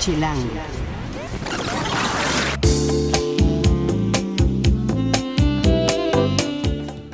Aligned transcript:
Chilango. 0.00 0.48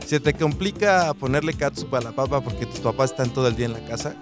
¿Se 0.07 0.21
te 0.21 0.35
complica 0.35 1.13
ponerle 1.15 1.55
catsup 1.55 1.93
a 1.97 2.01
la 2.01 2.13
papa 2.13 2.41
porque 2.43 2.65
tus 2.65 2.79
papás 2.79 3.11
están 3.11 3.31
todo 3.31 3.49
el 3.49 3.57
día 3.57 3.67
en 3.67 3.73
la 3.73 3.85
casa? 3.85 4.15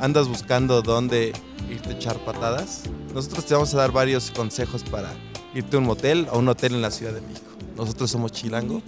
¿Andas 0.00 0.28
buscando 0.28 0.82
dónde 0.82 1.32
irte 1.70 1.88
a 1.88 1.92
echar 1.92 2.18
patadas? 2.18 2.82
Nosotros 3.14 3.46
te 3.46 3.54
vamos 3.54 3.72
a 3.72 3.78
dar 3.78 3.90
varios 3.90 4.30
consejos 4.30 4.82
para 4.84 5.14
irte 5.54 5.76
a 5.76 5.78
un 5.78 5.86
motel 5.86 6.28
o 6.30 6.40
un 6.40 6.48
hotel 6.48 6.74
en 6.74 6.82
la 6.82 6.90
Ciudad 6.90 7.14
de 7.14 7.22
México. 7.22 7.48
Nosotros 7.74 8.10
somos 8.10 8.32
Chilango. 8.32 8.82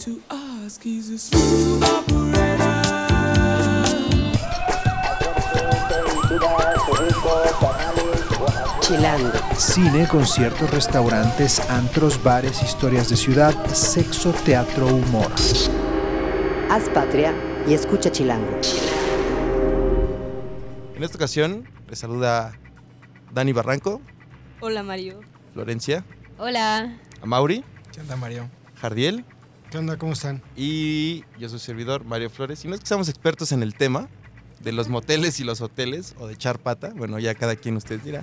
Chilango. 8.83 9.31
Cine, 9.57 10.09
conciertos, 10.09 10.71
restaurantes, 10.71 11.61
antros, 11.71 12.23
bares, 12.23 12.63
historias 12.63 13.09
de 13.09 13.17
ciudad, 13.17 13.55
sexo, 13.73 14.33
teatro, 14.45 14.89
humor. 14.89 15.31
Haz 16.69 16.89
patria 16.93 17.33
y 17.69 17.75
escucha 17.75 18.11
Chilango. 18.11 18.59
En 20.97 21.03
esta 21.05 21.17
ocasión 21.17 21.69
les 21.89 21.99
saluda 22.01 22.59
Dani 23.33 23.53
Barranco, 23.53 24.01
Hola 24.61 24.83
Mario. 24.83 25.21
Florencia, 25.53 26.05
Hola. 26.39 26.99
Amauri, 27.23 27.65
¿Qué 27.93 28.01
onda, 28.01 28.17
Mario? 28.17 28.51
Jardiel 28.81 29.25
¿Qué 29.71 29.79
onda? 29.79 29.97
¿Cómo 29.97 30.13
están? 30.13 30.43
y 30.57 31.25
yo 31.39 31.49
soy 31.49 31.59
servidor 31.61 32.05
Mario 32.05 32.31
Flores. 32.31 32.65
Y 32.65 32.69
no 32.69 32.75
es 32.75 32.81
que 32.81 32.87
seamos 32.87 33.09
expertos 33.09 33.53
en 33.53 33.63
el 33.63 33.75
tema 33.75 34.09
de 34.61 34.73
los 34.73 34.89
moteles 34.89 35.41
y 35.41 35.45
los 35.45 35.61
hoteles 35.61 36.15
o 36.19 36.27
de 36.27 36.35
echar 36.35 36.59
pata, 36.59 36.93
bueno, 36.97 37.19
ya 37.19 37.35
cada 37.35 37.57
quien 37.57 37.77
ustedes 37.77 38.05
dirá. 38.05 38.23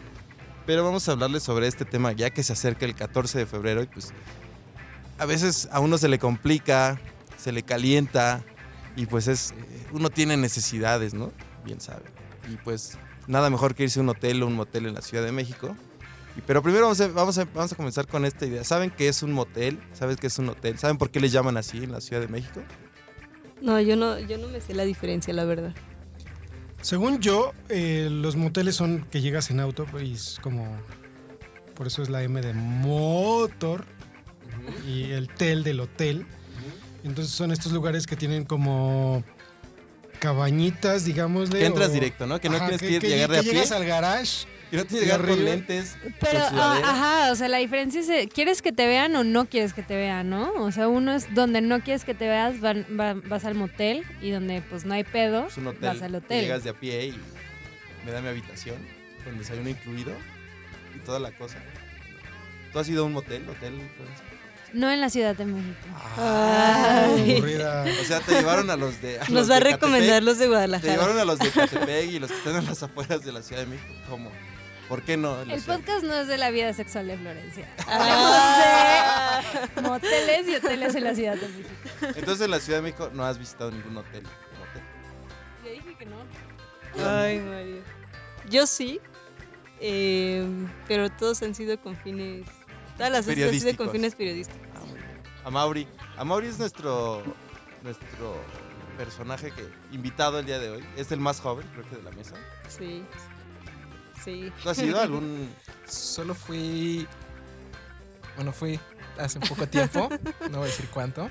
Pero 0.70 0.84
vamos 0.84 1.10
a 1.10 1.14
hablarles 1.14 1.42
sobre 1.42 1.66
este 1.66 1.84
tema 1.84 2.12
ya 2.12 2.30
que 2.30 2.44
se 2.44 2.54
acerca 2.54 2.86
el 2.86 2.94
14 2.94 3.40
de 3.40 3.48
febrero 3.48 3.82
y 3.82 3.88
pues 3.88 4.14
a 5.18 5.26
veces 5.26 5.68
a 5.72 5.80
uno 5.80 5.98
se 5.98 6.08
le 6.08 6.20
complica, 6.20 7.02
se 7.38 7.52
le 7.52 7.64
calienta 7.64 8.44
y 8.96 9.08
pues 9.08 9.28
es 9.28 9.50
eh, 9.50 9.88
uno 9.94 10.12
tiene 10.12 10.38
necesidades, 10.38 11.16
¿no? 11.16 11.32
Bien 11.66 11.82
sabe. 11.82 12.04
Y 12.54 12.58
pues 12.58 13.00
nada 13.26 13.50
mejor 13.50 13.74
que 13.74 13.82
irse 13.82 14.00
a 14.00 14.04
un 14.04 14.10
hotel 14.10 14.44
o 14.44 14.46
un 14.46 14.54
motel 14.54 14.86
en 14.86 14.94
la 14.94 15.02
Ciudad 15.02 15.24
de 15.24 15.32
México. 15.32 15.76
Pero 16.46 16.62
primero 16.62 16.84
vamos 16.84 17.02
a, 17.02 17.08
vamos, 17.08 17.40
a, 17.40 17.46
vamos 17.46 17.74
a 17.74 17.76
comenzar 17.76 18.06
con 18.06 18.24
esta 18.24 18.46
idea. 18.46 18.64
¿Saben 18.64 18.92
qué 18.92 19.08
es 19.08 19.24
un 19.24 19.32
motel? 19.32 19.80
¿Sabes 19.94 20.18
qué 20.18 20.28
es 20.28 20.38
un 20.38 20.50
hotel? 20.50 20.78
¿Saben 20.78 21.00
por 21.00 21.10
qué 21.10 21.20
les 21.20 21.32
llaman 21.32 21.58
así 21.58 21.84
en 21.84 21.94
la 21.94 22.00
Ciudad 22.00 22.22
de 22.22 22.28
México? 22.28 22.62
No, 23.60 23.82
yo 23.82 23.96
no, 23.96 24.20
yo 24.20 24.38
no 24.38 24.48
me 24.50 24.62
sé 24.62 24.76
la 24.76 24.84
diferencia, 24.84 25.34
la 25.34 25.46
verdad. 25.46 25.74
Según 26.82 27.20
yo, 27.20 27.54
eh, 27.70 28.08
los 28.10 28.36
moteles 28.36 28.76
son 28.76 29.06
que 29.12 29.22
llegas 29.22 29.50
en 29.52 29.60
auto 29.60 29.86
y 30.02 30.14
es 30.14 30.40
como. 30.42 30.66
Por 31.76 31.88
eso 31.88 32.02
es 32.02 32.10
la 32.10 32.24
M 32.24 32.42
de 32.42 32.54
motor 32.54 33.86
y 34.88 35.12
el 35.12 35.30
tel 35.30 35.64
del 35.64 35.80
hotel. 35.80 36.26
Entonces 37.04 37.34
son 37.34 37.52
estos 37.52 37.72
lugares 37.72 38.06
que 38.06 38.18
tienen 38.18 38.44
como 38.44 39.24
cabañitas, 40.20 41.06
digamos. 41.06 41.50
Que 41.50 41.66
entras 41.66 41.94
directo, 41.94 42.28
¿no? 42.28 42.40
Que 42.40 42.50
no 42.50 42.58
tienes 42.58 42.82
que 42.82 43.00
llegar 43.00 43.30
de 43.32 43.40
a 43.40 43.42
pie. 43.42 43.54
llegas 43.54 43.72
al 43.72 43.86
garage. 43.86 44.46
Y 44.72 44.76
no 44.76 44.84
Y 44.84 44.94
llegar 45.00 45.26
con 45.26 45.44
lentes. 45.44 45.98
Pero, 46.20 46.40
con 46.50 46.60
ah, 46.60 46.80
ajá, 46.84 47.32
o 47.32 47.36
sea, 47.36 47.48
la 47.48 47.58
diferencia 47.58 48.02
es, 48.02 48.10
eh, 48.10 48.30
¿quieres 48.32 48.62
que 48.62 48.72
te 48.72 48.86
vean 48.86 49.16
o 49.16 49.24
no 49.24 49.46
quieres 49.48 49.74
que 49.74 49.82
te 49.82 49.96
vean, 49.96 50.30
no? 50.30 50.52
O 50.58 50.72
sea, 50.72 50.88
uno 50.88 51.14
es 51.16 51.34
donde 51.34 51.62
no 51.62 51.80
quieres 51.82 52.06
que 52.06 52.14
te 52.14 52.28
veas, 52.28 52.60
van- 52.60 52.86
va- 53.00 53.16
vas 53.16 53.46
al 53.46 53.56
motel 53.56 54.04
y 54.22 54.30
donde 54.32 54.62
pues 54.62 54.86
no 54.86 54.94
hay 54.94 55.04
pedo, 55.04 55.48
Es 55.48 55.58
un 55.58 55.68
hotel. 55.68 55.82
vas 55.90 56.02
al 56.04 56.14
hotel. 56.16 56.42
Llegas 56.42 56.64
de 56.64 56.70
a 56.70 56.74
pie 56.74 57.08
y 57.08 57.20
me 58.06 58.12
da 58.12 58.22
mi 58.22 58.28
habitación 58.28 58.78
con 59.24 59.38
desayuno 59.40 59.70
incluido 59.70 60.12
y 60.96 61.00
toda 61.00 61.20
la 61.20 61.32
cosa. 61.32 61.58
¿Tú 62.72 62.78
has 62.80 62.88
ido 62.88 63.04
a 63.04 63.06
un 63.08 63.14
motel? 63.14 63.50
¿Hotel? 63.50 63.74
No 64.72 64.92
en 64.92 65.02
la 65.02 65.10
Ciudad 65.10 65.36
de 65.36 65.46
México. 65.46 65.80
Ay. 66.16 67.38
Aburrida. 67.38 67.86
O 68.02 68.04
sea, 68.06 68.20
te 68.20 68.34
llevaron 68.34 68.70
a 68.70 68.76
los 68.76 69.02
de. 69.02 69.16
a 69.18 69.22
los 69.22 69.30
Nos 69.32 69.50
va 69.50 69.56
a 69.58 69.60
recomendar 69.62 70.22
Catepec, 70.22 70.24
los 70.26 70.38
de 70.38 70.44
Te 70.46 70.50
Guadalajara. 70.50 70.94
llevaron 70.94 71.18
a 71.18 71.26
los 71.26 71.40
de 71.40 71.50
Catepec 71.50 72.12
y 72.12 72.20
los 72.20 72.30
que 72.30 72.38
están 72.38 72.56
en 72.58 72.66
las 72.66 72.84
afueras 72.84 73.26
de 73.26 73.32
la 73.32 73.42
Ciudad 73.42 73.62
de 73.64 73.68
México. 73.68 73.92
¿Cómo? 74.08 74.32
¿Por 74.90 75.04
qué 75.04 75.18
no? 75.18 75.40
El 75.44 75.62
podcast 75.62 76.04
no 76.04 76.16
es 76.16 76.28
de 76.28 76.38
la 76.40 76.50
vida 76.50 76.74
sexual 76.74 77.08
de 77.08 77.18
Florencia. 77.18 77.70
Ah. 77.88 79.42
Hablamos 79.76 79.76
de 79.76 79.82
moteles 79.82 80.48
y 80.50 80.56
hoteles 80.56 80.96
en 80.96 81.04
la 81.04 81.16
Ciudad 81.16 81.36
de 81.36 81.48
México. 81.48 81.70
Entonces 82.02 82.42
en 82.42 82.52
la 82.52 82.60
Ciudad 82.60 82.80
de 82.80 82.84
México 82.84 83.10
no 83.14 83.24
has 83.24 83.38
visitado 83.38 83.72
ningún 83.72 83.98
hotel. 83.98 84.24
motel. 84.24 84.84
Yo 85.64 85.72
dije 85.72 85.96
que 85.96 86.06
no. 86.06 86.18
Ay, 87.08 87.40
Mario. 87.40 87.84
Yo 88.50 88.66
sí, 88.66 89.00
eh, 89.80 90.46
pero 90.88 91.10
todos 91.10 91.42
han 91.44 91.54
sido 91.54 91.80
con 91.80 91.96
fines. 91.96 92.48
Todas 92.98 93.12
las 93.12 93.26
veces 93.28 93.48
han 93.48 93.60
sido 93.60 93.78
con 93.78 93.92
fines 93.92 94.16
periodísticos. 94.16 94.68
Ah, 94.76 94.80
muy 94.80 94.96
bien. 94.98 95.22
Amauri. 95.46 95.88
Amauri 96.18 96.48
es 96.48 96.58
nuestro, 96.60 97.24
nuestro 97.84 98.36
personaje 98.98 99.52
que 99.52 99.70
invitado 99.92 100.40
el 100.40 100.46
día 100.48 100.60
de 100.60 100.72
hoy. 100.72 100.86
Es 100.98 101.12
el 101.12 101.20
más 101.20 101.40
joven, 101.40 101.66
creo 101.74 101.88
que 101.90 101.96
de 101.96 102.04
la 102.04 102.12
mesa. 102.12 102.36
Sí. 102.68 103.04
Sí. 104.24 104.52
¿Tú 104.62 104.70
has 104.70 104.80
ido 104.80 105.00
a 105.00 105.04
algún 105.04 105.50
Solo 105.88 106.36
fui. 106.36 107.08
Bueno, 108.36 108.54
fui 108.54 108.80
hace 109.18 109.40
poco 109.40 109.68
tiempo, 109.68 110.10
no 110.50 110.60
voy 110.60 110.68
a 110.68 110.72
decir 110.72 110.88
cuánto. 110.94 111.30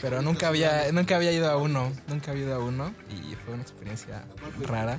Pero 0.00 0.22
nunca 0.22 0.48
había, 0.48 0.90
nunca 0.92 1.16
había 1.16 1.32
ido 1.32 1.50
a 1.50 1.56
uno, 1.56 1.92
nunca 2.08 2.30
había 2.30 2.44
ido 2.44 2.54
a 2.54 2.58
uno 2.58 2.94
y 3.10 3.34
fue 3.34 3.54
una 3.54 3.62
experiencia 3.62 4.24
rara. 4.66 4.98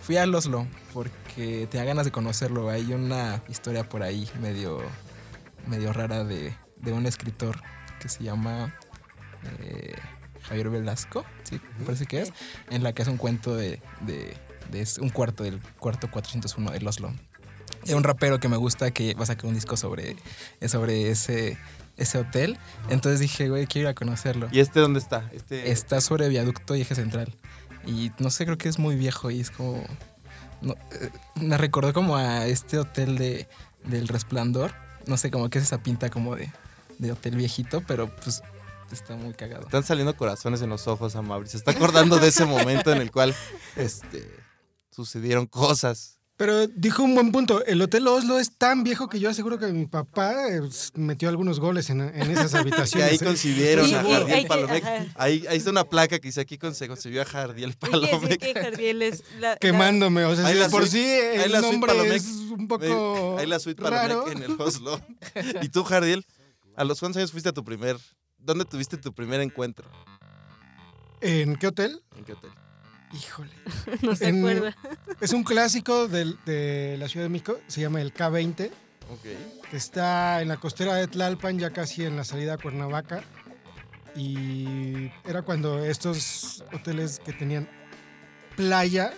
Fui 0.00 0.16
al 0.16 0.34
Oslo 0.34 0.66
porque 0.94 1.68
tenía 1.70 1.84
ganas 1.84 2.06
de 2.06 2.12
conocerlo. 2.12 2.70
Hay 2.70 2.92
una 2.94 3.42
historia 3.48 3.88
por 3.88 4.02
ahí 4.02 4.28
medio, 4.40 4.80
medio 5.66 5.92
rara 5.92 6.24
de, 6.24 6.54
de 6.76 6.92
un 6.92 7.04
escritor 7.06 7.60
que 8.00 8.08
se 8.08 8.24
llama 8.24 8.74
eh, 9.60 9.94
Javier 10.42 10.70
Velasco, 10.70 11.24
sí, 11.44 11.60
me 11.78 11.84
parece 11.84 12.06
que 12.06 12.22
es, 12.22 12.32
en 12.70 12.82
la 12.82 12.92
que 12.94 13.02
es 13.02 13.08
un 13.08 13.16
cuento 13.16 13.54
de 13.54 13.80
es 14.72 14.98
un 14.98 15.10
cuarto 15.10 15.44
del 15.44 15.60
cuarto 15.78 16.10
401 16.10 16.70
del 16.70 16.86
Oslo. 16.86 17.12
Era 17.84 17.96
un 17.96 18.04
rapero 18.04 18.38
que 18.38 18.48
me 18.48 18.56
gusta 18.56 18.90
que 18.90 19.14
va 19.14 19.24
a 19.24 19.26
sacar 19.26 19.46
un 19.46 19.54
disco 19.54 19.76
sobre, 19.76 20.16
sobre 20.66 21.10
ese, 21.10 21.58
ese 21.96 22.18
hotel. 22.18 22.58
Entonces 22.88 23.20
dije, 23.20 23.48
güey, 23.48 23.66
quiero 23.66 23.88
ir 23.88 23.92
a 23.92 23.94
conocerlo. 23.94 24.48
¿Y 24.52 24.60
este 24.60 24.80
dónde 24.80 25.00
está? 25.00 25.28
Este 25.32 25.70
Está 25.70 26.00
sobre 26.00 26.28
viaducto 26.28 26.76
y 26.76 26.82
eje 26.82 26.94
central. 26.94 27.34
Y 27.86 28.12
no 28.18 28.30
sé, 28.30 28.44
creo 28.44 28.58
que 28.58 28.68
es 28.68 28.78
muy 28.78 28.94
viejo 28.94 29.30
y 29.30 29.40
es 29.40 29.50
como... 29.50 29.82
no, 30.60 30.74
eh, 30.92 31.10
me 31.34 31.58
recordó 31.58 31.92
como 31.92 32.16
a 32.16 32.46
este 32.46 32.78
hotel 32.78 33.18
de, 33.18 33.48
del 33.84 34.06
Resplandor. 34.08 34.72
No 35.06 35.16
sé, 35.16 35.30
como 35.30 35.50
que 35.50 35.58
es 35.58 35.64
esa 35.64 35.82
pinta 35.82 36.08
como 36.10 36.36
de, 36.36 36.52
de 36.98 37.10
hotel 37.10 37.36
viejito, 37.36 37.82
pero 37.86 38.14
pues 38.14 38.42
está 38.92 39.16
muy 39.16 39.32
cagado. 39.34 39.62
Están 39.62 39.82
saliendo 39.82 40.16
corazones 40.16 40.62
en 40.62 40.70
los 40.70 40.86
ojos 40.86 41.16
a 41.16 41.22
Mauri. 41.22 41.48
Se 41.48 41.56
está 41.56 41.72
acordando 41.72 42.18
de 42.18 42.28
ese 42.28 42.44
momento 42.44 42.92
en 42.92 43.00
el 43.00 43.10
cual 43.10 43.34
este, 43.76 44.28
sucedieron 44.92 45.46
cosas. 45.46 46.18
Pero 46.36 46.66
dijo 46.66 47.02
un 47.04 47.14
buen 47.14 47.30
punto. 47.30 47.64
El 47.66 47.80
Hotel 47.82 48.08
Oslo 48.08 48.38
es 48.40 48.56
tan 48.56 48.82
viejo 48.82 49.08
que 49.08 49.20
yo 49.20 49.30
aseguro 49.30 49.58
que 49.58 49.66
mi 49.66 49.86
papá 49.86 50.48
eh, 50.48 50.60
metió 50.94 51.28
algunos 51.28 51.60
goles 51.60 51.88
en, 51.90 52.00
en 52.00 52.30
esas 52.30 52.52
Que 52.52 52.58
habitaciones. 52.62 53.10
ahí 53.10 53.16
¿eh? 53.16 53.24
concibieron 53.24 53.86
Sí, 53.86 53.94
a 53.94 54.02
Jardiel 54.02 54.32
hay 54.38 54.46
Palomec. 54.46 54.84
Ahí, 55.14 55.44
ahí 55.48 55.58
está 55.58 55.70
una 55.70 55.84
placa 55.84 56.18
que 56.18 56.28
dice 56.28 56.40
aquí 56.40 56.58
se 56.72 56.88
concibió 56.88 57.22
a 57.22 57.24
Jardiel 57.26 57.70
Hay 57.70 57.76
Palomec. 57.90 58.40
que 58.40 58.54
Jardiel 58.54 59.02
es 59.02 59.22
la- 59.38 59.56
Quemándome. 59.56 60.24
O 60.24 60.34
sea, 60.34 60.46
Ahí 60.46 60.60
si 60.60 60.70
por 60.70 60.88
suite- 60.88 60.90
sí 60.90 61.04
el 61.44 61.52
la 61.52 61.58
suite 61.60 61.72
nombre 61.72 61.92
Palomec. 61.92 62.12
es 62.16 62.26
un 62.26 62.66
poco 62.66 63.36
Ahí 63.38 63.46
la 63.46 63.60
suite 63.60 63.82
raro. 63.82 64.24
Palomec 64.24 64.36
en 64.44 64.50
el 64.50 64.56
Oslo. 64.60 65.00
y 65.62 65.68
tú, 65.68 65.84
Jardiel, 65.84 66.26
¿a 66.76 66.82
los 66.84 66.98
cuántos 66.98 67.18
años 67.18 67.30
fuiste 67.30 67.50
a 67.50 67.52
tu 67.52 67.62
primer... 67.62 67.98
¿Dónde 68.38 68.64
tuviste 68.64 68.96
tu 68.96 69.12
primer 69.12 69.40
encuentro? 69.42 69.86
¿En 71.20 71.54
qué 71.56 71.68
hotel? 71.68 72.02
¿En 72.16 72.24
qué 72.24 72.32
hotel? 72.32 72.50
Híjole. 73.12 73.50
No 74.02 74.16
se 74.16 74.28
En- 74.28 74.38
acuerda. 74.38 74.76
Es 75.20 75.32
un 75.32 75.44
clásico 75.44 76.08
del- 76.08 76.38
de 76.46 76.96
la 76.98 77.08
Ciudad 77.08 77.26
de 77.26 77.30
México. 77.30 77.58
Se 77.68 77.80
llama 77.80 78.00
el 78.00 78.12
K20. 78.14 78.70
Ok. 79.12 79.24
que 79.70 79.76
está 79.76 80.40
en 80.40 80.48
la 80.48 80.56
costera 80.56 80.94
de 80.94 81.06
Tlalpan, 81.06 81.58
ya 81.58 81.70
casi 81.70 82.04
en 82.04 82.16
la 82.16 82.24
salida 82.24 82.54
a 82.54 82.58
Cuernavaca. 82.58 83.22
Y 84.16 85.10
era 85.26 85.42
cuando 85.42 85.84
estos 85.84 86.64
hoteles 86.72 87.18
que 87.24 87.32
tenían 87.34 87.68
playa 88.56 89.12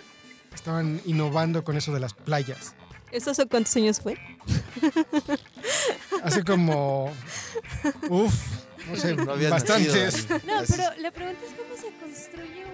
estaban 0.53 1.01
innovando 1.05 1.63
con 1.63 1.77
eso 1.77 1.93
de 1.93 1.99
las 2.01 2.13
playas. 2.13 2.73
¿Eso 3.11 3.31
hace 3.31 3.45
cuántos 3.45 3.73
años 3.77 3.99
fue? 4.01 4.17
Hace 6.23 6.43
como. 6.43 7.11
Uf, 8.09 8.33
no 8.89 8.95
sé, 8.97 9.15
No 9.15 9.25
bastantes. 9.49 10.27
nacido, 10.29 10.39
No, 10.45 10.63
pero 10.67 10.83
la 11.01 11.11
pregunta 11.11 11.39
es 11.45 11.53
cómo 11.53 11.75
se 11.75 11.91
construye 11.99 12.64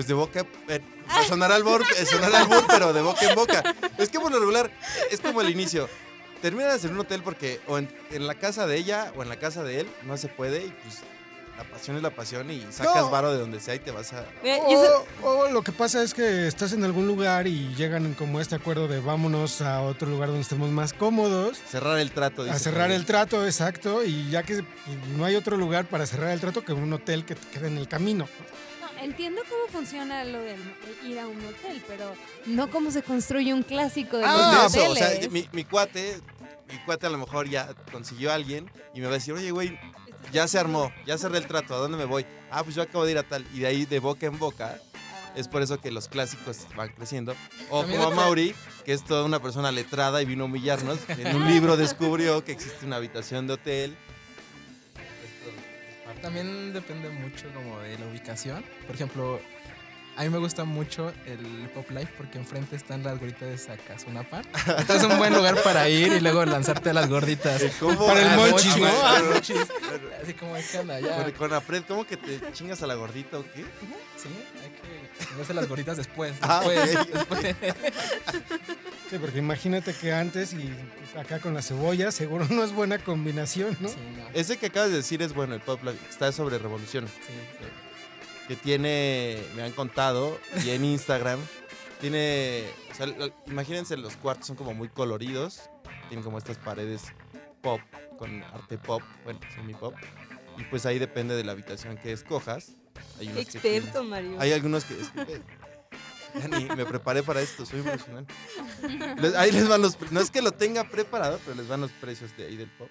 Pues 0.00 0.08
de 0.08 0.14
boca. 0.14 0.46
Eh, 0.68 0.80
pues 1.14 1.26
sonará 1.26 1.56
al 1.56 1.62
bor, 1.62 1.82
eh, 1.98 2.06
sonará 2.06 2.38
al 2.38 2.46
bor, 2.46 2.64
pero 2.68 2.94
de 2.94 3.02
boca 3.02 3.20
en 3.28 3.34
boca. 3.34 3.62
Es 3.98 4.08
que 4.08 4.18
por 4.18 4.32
lo 4.32 4.38
regular 4.40 4.70
es 5.10 5.20
como 5.20 5.42
el 5.42 5.50
inicio. 5.50 5.90
Terminas 6.40 6.82
en 6.86 6.92
un 6.92 7.00
hotel 7.00 7.22
porque 7.22 7.60
o 7.66 7.76
en, 7.76 7.86
en 8.10 8.26
la 8.26 8.34
casa 8.36 8.66
de 8.66 8.78
ella 8.78 9.12
o 9.14 9.22
en 9.22 9.28
la 9.28 9.38
casa 9.38 9.62
de 9.62 9.80
él 9.80 9.88
no 10.04 10.16
se 10.16 10.28
puede 10.28 10.64
y 10.64 10.70
pues 10.82 11.00
la 11.58 11.64
pasión 11.64 11.98
es 11.98 12.02
la 12.02 12.08
pasión 12.08 12.50
y 12.50 12.66
sacas 12.70 12.96
No. 13.02 13.10
varo 13.10 13.30
de 13.30 13.40
donde 13.40 13.60
sea 13.60 13.74
y 13.74 13.78
te 13.80 13.90
vas 13.90 14.14
a... 14.14 14.24
O, 15.22 15.28
o 15.28 15.50
lo 15.50 15.60
que 15.60 15.72
pasa 15.72 16.02
es 16.02 16.14
que 16.14 16.46
estás 16.46 16.72
en 16.72 16.82
algún 16.82 17.06
lugar 17.06 17.46
y 17.46 17.74
llegan 17.74 18.14
como 18.14 18.40
este 18.40 18.54
acuerdo 18.54 18.88
de 18.88 19.00
vámonos 19.00 19.60
a 19.60 19.82
otro 19.82 20.08
lugar 20.08 20.28
donde 20.30 20.40
estemos 20.40 20.70
más 20.70 20.94
cómodos. 20.94 21.58
Cerrar 21.70 21.98
el 21.98 22.10
trato. 22.12 22.40
A 22.40 22.44
dice 22.46 22.58
cerrar 22.58 22.84
Javier. 22.84 23.00
el 23.00 23.04
trato, 23.04 23.44
exacto. 23.44 24.02
Y 24.02 24.30
ya 24.30 24.44
que 24.44 24.64
no 25.18 25.26
hay 25.26 25.36
otro 25.36 25.58
lugar 25.58 25.84
para 25.84 26.06
cerrar 26.06 26.30
el 26.30 26.40
trato 26.40 26.64
que 26.64 26.72
un 26.72 26.90
hotel 26.90 27.26
que 27.26 27.34
te 27.34 27.46
quede 27.48 27.66
en 27.66 27.76
el 27.76 27.86
camino. 27.86 28.26
Entiendo 29.00 29.42
cómo 29.48 29.66
funciona 29.72 30.24
lo 30.24 30.40
de 30.40 30.56
ir 31.06 31.18
a 31.18 31.26
un 31.26 31.38
hotel, 31.44 31.82
pero 31.88 32.14
no 32.46 32.70
cómo 32.70 32.90
se 32.90 33.02
construye 33.02 33.54
un 33.54 33.62
clásico 33.62 34.18
de 34.18 34.24
Ah, 34.26 34.62
los 34.64 34.74
eso, 34.74 34.90
o 34.90 34.94
sea, 34.94 35.08
hoteles. 35.08 35.30
mi, 35.30 35.48
mi 35.52 35.64
cuate, 35.64 36.20
mi 36.70 36.76
cuate 36.84 37.06
a 37.06 37.10
lo 37.10 37.18
mejor 37.18 37.48
ya 37.48 37.68
consiguió 37.90 38.30
a 38.30 38.34
alguien 38.34 38.70
y 38.94 39.00
me 39.00 39.06
va 39.06 39.12
a 39.12 39.14
decir, 39.14 39.32
oye, 39.32 39.50
güey, 39.52 39.78
ya 40.32 40.46
se 40.48 40.58
armó, 40.58 40.92
ya 41.06 41.16
cerré 41.16 41.38
el 41.38 41.46
trato, 41.46 41.74
¿a 41.74 41.78
dónde 41.78 41.96
me 41.96 42.04
voy? 42.04 42.26
Ah, 42.50 42.62
pues 42.62 42.76
yo 42.76 42.82
acabo 42.82 43.04
de 43.06 43.12
ir 43.12 43.18
a 43.18 43.22
tal. 43.22 43.46
Y 43.54 43.60
de 43.60 43.66
ahí, 43.68 43.86
de 43.86 44.00
boca 44.00 44.26
en 44.26 44.38
boca, 44.38 44.78
es 45.34 45.48
por 45.48 45.62
eso 45.62 45.80
que 45.80 45.90
los 45.90 46.08
clásicos 46.08 46.66
van 46.76 46.90
creciendo. 46.90 47.34
O 47.70 47.82
como 47.84 48.04
a 48.04 48.10
Mauri, 48.10 48.54
que 48.84 48.92
es 48.92 49.02
toda 49.04 49.24
una 49.24 49.40
persona 49.40 49.72
letrada 49.72 50.20
y 50.20 50.26
vino 50.26 50.42
a 50.44 50.46
humillarnos. 50.46 50.98
En 51.08 51.36
un 51.36 51.46
libro 51.48 51.76
descubrió 51.78 52.44
que 52.44 52.52
existe 52.52 52.84
una 52.84 52.96
habitación 52.96 53.46
de 53.46 53.54
hotel. 53.54 53.96
También 56.22 56.72
depende 56.72 57.08
mucho 57.08 57.48
como 57.54 57.80
de 57.80 57.98
la 57.98 58.06
ubicación. 58.06 58.62
Por 58.86 58.94
ejemplo, 58.94 59.40
a 60.16 60.22
mí 60.24 60.28
me 60.28 60.38
gusta 60.38 60.64
mucho 60.64 61.12
el 61.26 61.68
Pop 61.74 61.90
Life 61.90 62.12
porque 62.16 62.36
enfrente 62.38 62.76
están 62.76 63.02
las 63.02 63.18
gorditas 63.18 63.48
de 63.48 63.56
Zacazunapa. 63.58 64.42
Entonces 64.66 64.96
es 64.96 65.04
un 65.04 65.16
buen 65.18 65.32
lugar 65.34 65.62
para 65.62 65.88
ir 65.88 66.12
y 66.12 66.20
luego 66.20 66.44
lanzarte 66.44 66.90
a 66.90 66.92
las 66.92 67.08
gorditas. 67.08 67.62
¿Cómo? 67.78 68.06
Para 68.06 68.20
el 68.20 68.28
Ah, 68.28 68.36
monchis, 68.36 68.76
monchis, 68.76 69.56
¿no? 69.56 69.62
ah. 69.62 70.20
Así 70.22 70.34
como 70.34 70.56
es 70.56 70.70
que. 70.70 70.78
Con, 70.78 71.32
con 71.32 71.52
Apred, 71.54 71.84
¿cómo 71.88 72.04
que 72.06 72.16
te 72.16 72.40
chingas 72.52 72.82
a 72.82 72.86
la 72.86 72.94
gordita 72.94 73.38
o 73.38 73.44
qué? 73.44 73.64
Sí, 74.16 74.28
hay 74.62 74.70
que 74.70 75.26
comerse 75.30 75.54
las 75.54 75.68
gorditas 75.68 75.96
después. 75.96 76.34
Ah, 76.42 76.62
después, 76.66 76.96
ok. 76.96 77.08
después. 77.14 77.56
Sí, 79.10 79.18
porque 79.18 79.38
imagínate 79.38 79.94
que 79.94 80.12
antes 80.12 80.52
y 80.52 80.70
acá 81.18 81.38
con 81.40 81.54
la 81.54 81.62
cebolla, 81.62 82.12
seguro 82.12 82.46
no 82.50 82.62
es 82.62 82.72
buena 82.72 82.98
combinación, 82.98 83.76
¿no? 83.80 83.88
Sí, 83.88 83.96
no. 84.16 84.24
Ese 84.34 84.56
que 84.58 84.66
acabas 84.66 84.90
de 84.90 84.96
decir 84.98 85.22
es 85.22 85.32
bueno, 85.32 85.54
el 85.54 85.60
Pop 85.60 85.82
Life. 85.82 85.98
Está 86.08 86.30
sobre 86.30 86.58
Revolución. 86.58 87.06
Sí, 87.08 87.32
sí. 87.58 87.66
Que 88.50 88.56
tiene, 88.56 89.40
me 89.54 89.62
han 89.62 89.70
contado, 89.70 90.36
y 90.64 90.70
en 90.70 90.84
Instagram, 90.84 91.38
tiene, 92.00 92.64
o 92.90 92.94
sea, 92.96 93.06
lo- 93.06 93.32
imagínense 93.46 93.96
los 93.96 94.16
cuartos 94.16 94.48
son 94.48 94.56
como 94.56 94.74
muy 94.74 94.88
coloridos, 94.88 95.70
tienen 96.08 96.24
como 96.24 96.36
estas 96.36 96.58
paredes 96.58 97.02
pop, 97.62 97.80
con 98.18 98.42
arte 98.42 98.76
pop, 98.76 99.02
bueno, 99.22 99.38
semi 99.54 99.72
pop, 99.74 99.94
y 100.58 100.64
pues 100.64 100.84
ahí 100.84 100.98
depende 100.98 101.36
de 101.36 101.44
la 101.44 101.52
habitación 101.52 101.96
que 101.96 102.10
escojas. 102.10 102.72
Hay 103.20 103.28
unos 103.28 103.46
que 103.46 103.60
tienen- 103.60 103.82
experto, 103.84 104.02
Mario. 104.02 104.36
hay 104.40 104.50
algunos 104.52 104.84
que... 104.84 105.00
es 105.00 105.10
que, 105.10 105.20
eh, 105.20 105.42
ya 106.40 106.48
ni 106.48 106.64
me 106.74 106.84
preparé 106.86 107.22
para 107.22 107.40
esto, 107.40 107.64
soy 107.64 107.82
profesional. 107.82 108.26
Ahí 109.36 109.52
les 109.52 109.68
van 109.68 109.80
los... 109.80 109.94
pre- 109.94 110.08
No 110.10 110.18
es 110.18 110.32
que 110.32 110.42
lo 110.42 110.50
tenga 110.50 110.90
preparado, 110.90 111.38
pero 111.44 111.56
les 111.56 111.68
van 111.68 111.80
los 111.82 111.92
precios 111.92 112.36
de 112.36 112.46
ahí 112.46 112.56
del 112.56 112.68
pop. 112.70 112.88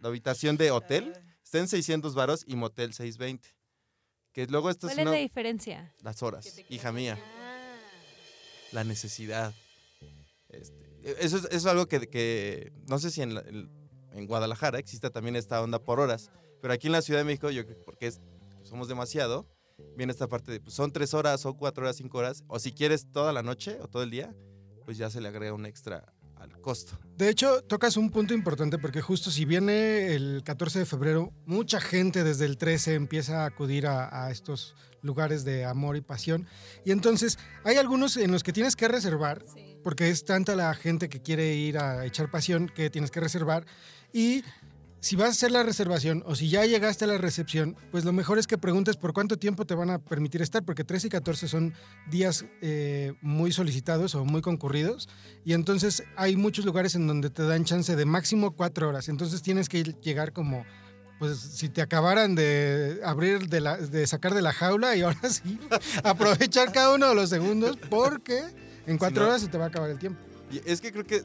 La 0.00 0.08
habitación 0.08 0.56
de 0.56 0.72
hotel 0.72 1.12
está 1.44 1.58
en 1.58 1.68
600 1.68 2.16
varos 2.16 2.42
y 2.48 2.56
motel 2.56 2.92
620. 2.94 3.54
Que 4.36 4.46
luego 4.48 4.68
esto 4.68 4.86
es 4.86 4.92
¿Cuál 4.92 4.98
es 4.98 5.02
una- 5.06 5.10
la 5.12 5.22
diferencia? 5.22 5.94
las 6.02 6.22
horas, 6.22 6.60
hija 6.68 6.92
mía, 6.92 7.18
la 8.70 8.84
necesidad. 8.84 9.54
Este, 10.50 10.84
eso, 11.24 11.38
es, 11.38 11.44
eso 11.44 11.48
es 11.56 11.64
algo 11.64 11.86
que, 11.86 12.06
que 12.06 12.70
no 12.86 12.98
sé 12.98 13.10
si 13.10 13.22
en, 13.22 13.32
la- 13.34 13.40
en- 13.40 14.26
Guadalajara 14.26 14.78
exista 14.78 15.08
también 15.08 15.36
esta 15.36 15.62
onda 15.62 15.78
por 15.78 16.00
horas, 16.00 16.30
pero 16.60 16.74
aquí 16.74 16.88
en 16.88 16.92
la 16.92 17.00
Ciudad 17.00 17.20
de 17.20 17.24
México, 17.24 17.48
yo 17.50 17.64
creo 17.64 17.78
que 17.78 17.84
porque 17.84 18.08
es- 18.08 18.20
somos 18.62 18.88
demasiado, 18.88 19.46
viene 19.96 20.12
esta 20.12 20.26
parte 20.28 20.52
de 20.52 20.60
pues, 20.60 20.74
son 20.74 20.92
tres 20.92 21.14
horas, 21.14 21.46
o 21.46 21.54
cuatro 21.54 21.84
horas, 21.84 21.96
cinco 21.96 22.18
horas, 22.18 22.44
o 22.46 22.58
si 22.58 22.72
quieres 22.72 23.10
toda 23.10 23.32
la 23.32 23.42
noche 23.42 23.78
o 23.80 23.88
todo 23.88 24.02
el 24.02 24.10
día, 24.10 24.34
pues 24.84 24.98
ya 24.98 25.08
se 25.08 25.22
le 25.22 25.28
agrega 25.28 25.54
un 25.54 25.64
extra 25.64 26.12
al 26.36 26.60
costo. 26.60 26.98
De 27.16 27.28
hecho, 27.28 27.62
tocas 27.62 27.96
un 27.96 28.10
punto 28.10 28.34
importante 28.34 28.78
porque 28.78 29.00
justo 29.00 29.30
si 29.30 29.44
viene 29.44 30.14
el 30.14 30.42
14 30.44 30.80
de 30.80 30.86
febrero, 30.86 31.32
mucha 31.46 31.80
gente 31.80 32.24
desde 32.24 32.44
el 32.44 32.58
13 32.58 32.94
empieza 32.94 33.42
a 33.42 33.46
acudir 33.46 33.86
a, 33.86 34.26
a 34.26 34.30
estos 34.30 34.74
lugares 35.02 35.44
de 35.44 35.64
amor 35.64 35.96
y 35.96 36.00
pasión. 36.00 36.46
Y 36.84 36.90
entonces 36.90 37.38
hay 37.64 37.76
algunos 37.76 38.16
en 38.16 38.32
los 38.32 38.42
que 38.42 38.52
tienes 38.52 38.76
que 38.76 38.88
reservar, 38.88 39.42
Sí. 39.54 39.78
porque 39.84 40.10
es 40.10 40.24
tanta 40.24 40.56
la 40.56 40.74
gente 40.74 41.08
que 41.08 41.22
quiere 41.22 41.54
ir 41.54 41.78
a 41.78 42.04
echar 42.04 42.30
pasión 42.30 42.68
que 42.74 42.90
tienes 42.90 43.10
que 43.10 43.20
reservar. 43.20 43.64
Y 44.12 44.42
si 45.06 45.14
vas 45.16 45.28
a 45.28 45.30
hacer 45.30 45.50
la 45.52 45.62
reservación 45.62 46.22
o 46.26 46.34
si 46.34 46.48
ya 46.48 46.64
llegaste 46.66 47.04
a 47.04 47.08
la 47.08 47.18
recepción, 47.18 47.76
pues 47.92 48.04
lo 48.04 48.12
mejor 48.12 48.38
es 48.38 48.46
que 48.46 48.58
preguntes 48.58 48.96
por 48.96 49.12
cuánto 49.12 49.38
tiempo 49.38 49.64
te 49.64 49.74
van 49.74 49.90
a 49.90 49.98
permitir 49.98 50.42
estar, 50.42 50.64
porque 50.64 50.84
13 50.84 51.06
y 51.06 51.10
14 51.10 51.48
son 51.48 51.74
días 52.10 52.44
eh, 52.60 53.14
muy 53.20 53.52
solicitados 53.52 54.14
o 54.14 54.24
muy 54.24 54.42
concurridos. 54.42 55.08
Y 55.44 55.52
entonces 55.52 56.02
hay 56.16 56.36
muchos 56.36 56.64
lugares 56.64 56.94
en 56.94 57.06
donde 57.06 57.30
te 57.30 57.42
dan 57.44 57.64
chance 57.64 57.94
de 57.94 58.04
máximo 58.04 58.56
cuatro 58.56 58.88
horas. 58.88 59.08
Entonces 59.08 59.42
tienes 59.42 59.68
que 59.68 59.78
ir- 59.84 60.00
llegar 60.00 60.32
como, 60.32 60.64
pues 61.18 61.38
si 61.38 61.68
te 61.68 61.82
acabaran 61.82 62.34
de 62.34 63.00
abrir, 63.04 63.48
de, 63.48 63.60
la, 63.60 63.76
de 63.76 64.06
sacar 64.06 64.34
de 64.34 64.42
la 64.42 64.52
jaula 64.52 64.96
y 64.96 65.02
ahora 65.02 65.18
sí, 65.30 65.58
aprovechar 66.04 66.72
cada 66.72 66.94
uno 66.94 67.08
de 67.08 67.14
los 67.14 67.30
segundos 67.30 67.78
porque 67.88 68.42
en 68.86 68.98
cuatro 68.98 69.22
no- 69.22 69.28
horas 69.28 69.42
se 69.42 69.48
te 69.48 69.56
va 69.58 69.64
a 69.64 69.68
acabar 69.68 69.90
el 69.90 69.98
tiempo. 69.98 70.20
Es 70.64 70.80
que 70.80 70.90
creo 70.92 71.04
que 71.04 71.22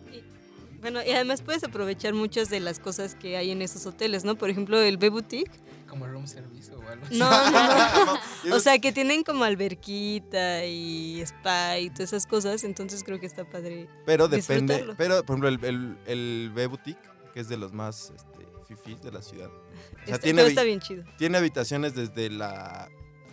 Bueno, 0.81 0.99
y 1.05 1.11
además 1.11 1.41
puedes 1.41 1.63
aprovechar 1.63 2.13
muchas 2.13 2.49
de 2.49 2.59
las 2.59 2.79
cosas 2.79 3.13
que 3.15 3.37
hay 3.37 3.51
en 3.51 3.61
esos 3.61 3.85
hoteles, 3.85 4.23
¿no? 4.25 4.35
Por 4.35 4.49
ejemplo, 4.49 4.79
el 4.81 4.97
B-Boutique. 4.97 5.51
Como 5.87 6.07
room 6.07 6.25
service 6.25 6.71
o 6.73 6.81
algo 6.87 7.05
así. 7.05 7.17
No, 7.19 7.29
no, 7.29 8.19
O 8.55 8.59
sea, 8.59 8.79
que 8.79 8.91
tienen 8.91 9.23
como 9.23 9.43
alberquita 9.43 10.65
y 10.65 11.21
spa 11.21 11.77
y 11.79 11.89
todas 11.89 12.09
esas 12.13 12.25
cosas, 12.25 12.63
entonces 12.63 13.03
creo 13.03 13.19
que 13.19 13.25
está 13.27 13.47
padre. 13.47 13.87
Pero 14.05 14.27
depende. 14.27 14.85
Pero, 14.97 15.23
por 15.23 15.37
ejemplo, 15.37 15.49
el, 15.49 15.63
el, 15.63 15.97
el 16.07 16.51
B-Boutique, 16.55 16.99
que 17.33 17.41
es 17.41 17.49
de 17.49 17.57
los 17.57 17.73
más 17.73 18.11
este, 18.15 18.47
fifís 18.67 19.01
de 19.01 19.11
la 19.11 19.21
ciudad. 19.21 19.49
O 19.49 20.05
sea, 20.05 20.15
Está- 20.15 20.19
tiene, 20.19 20.41
está 20.47 20.63
bien 20.63 20.79
chido. 20.79 21.03
tiene 21.17 21.37
habitaciones 21.37 21.93
desde 21.93 22.29
la. 22.29 22.89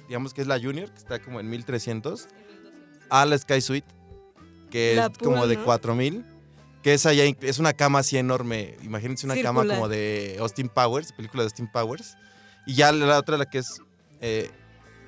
Digamos 0.07 0.35
que 0.35 0.41
es 0.43 0.47
la 0.47 0.59
Junior, 0.61 0.91
que 0.91 0.99
está 0.99 1.19
como 1.21 1.39
en 1.41 1.49
1300, 1.49 2.29
a 3.11 3.25
la 3.25 3.39
Sky 3.39 3.61
Suite, 3.61 3.87
que 4.71 4.95
La 4.97 5.07
es 5.07 5.19
como 5.19 5.47
de 5.47 5.57
¿no? 5.57 5.65
4000. 5.65 6.25
Que 6.89 6.95
esa 6.95 7.13
ya 7.13 7.25
es 7.43 7.59
una 7.59 7.75
cama 7.75 7.99
así 7.99 8.17
enorme. 8.17 8.79
Imagínense 8.83 9.27
una 9.27 9.39
cama 9.43 9.67
como 9.67 9.89
de 9.89 10.39
Austin 10.41 10.71
Powers, 10.71 11.13
película 11.13 11.43
de 11.43 11.49
Austin 11.49 11.71
Powers. 11.71 12.17
Y 12.65 12.77
ya 12.77 12.93
la 12.93 13.19
otra, 13.19 13.37
la 13.37 13.45
que 13.45 13.59
es. 13.59 13.83
eh, 14.23 14.51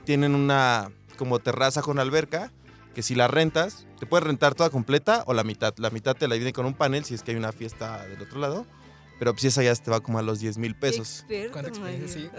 tienen 0.05 0.35
una 0.35 0.93
como 1.17 1.39
terraza 1.39 1.81
con 1.81 1.99
alberca, 1.99 2.53
que 2.95 3.03
si 3.03 3.15
la 3.15 3.29
rentas, 3.29 3.87
te 3.99 4.05
puedes 4.05 4.27
rentar 4.27 4.55
toda 4.55 4.69
completa 4.69 5.25
o 5.27 5.33
la 5.33 5.43
mitad. 5.43 5.73
La 5.79 5.89
mitad 5.89 6.15
te 6.15 6.29
la 6.29 6.35
dividen 6.35 6.53
con 6.53 6.67
un 6.67 6.75
panel 6.75 7.03
si 7.07 7.15
es 7.15 7.23
que 7.23 7.31
hay 7.31 7.39
una 7.39 7.51
fiesta 7.51 8.07
del 8.09 8.21
otro 8.21 8.41
lado. 8.41 8.67
Pero 9.21 9.37
si 9.37 9.47
esa 9.49 9.63
ya 9.63 9.73
te 9.77 9.91
va 9.91 10.01
como 10.01 10.19
a 10.19 10.23
los 10.23 10.41
10 10.41 10.59
mil 10.59 10.75
pesos. 10.75 11.21
Experto, 11.29 11.53
¿Cuánta 11.53 11.69
experiencia? 11.71 12.21
Sí. 12.23 12.31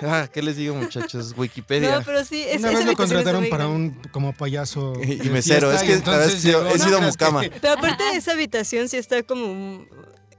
Ah, 0.00 0.28
¿Qué 0.32 0.42
les 0.42 0.56
digo, 0.56 0.76
muchachos? 0.76 1.34
Wikipedia. 1.36 1.98
No, 1.98 2.04
pero 2.04 2.24
sí, 2.24 2.40
es, 2.40 2.60
Una 2.60 2.70
vez 2.70 2.86
lo 2.86 2.94
contrataron 2.94 3.48
para 3.50 3.66
un 3.66 4.00
como 4.12 4.32
payaso. 4.32 4.92
Y 5.02 5.28
mesero, 5.28 5.70
fiesta, 5.70 5.84
es 5.84 6.02
que 6.04 6.10
la 6.10 6.26
que 6.28 6.36
llegó- 6.36 6.66
he 6.68 6.78
sido 6.78 6.90
no 6.92 6.98
creas 6.98 7.10
mucama. 7.14 7.40
que- 7.42 7.50
Pero 7.60 7.72
aparte 7.74 8.04
de 8.04 8.16
esa 8.16 8.32
habitación 8.32 8.88
sí 8.88 8.96
está 8.96 9.22
como, 9.24 9.84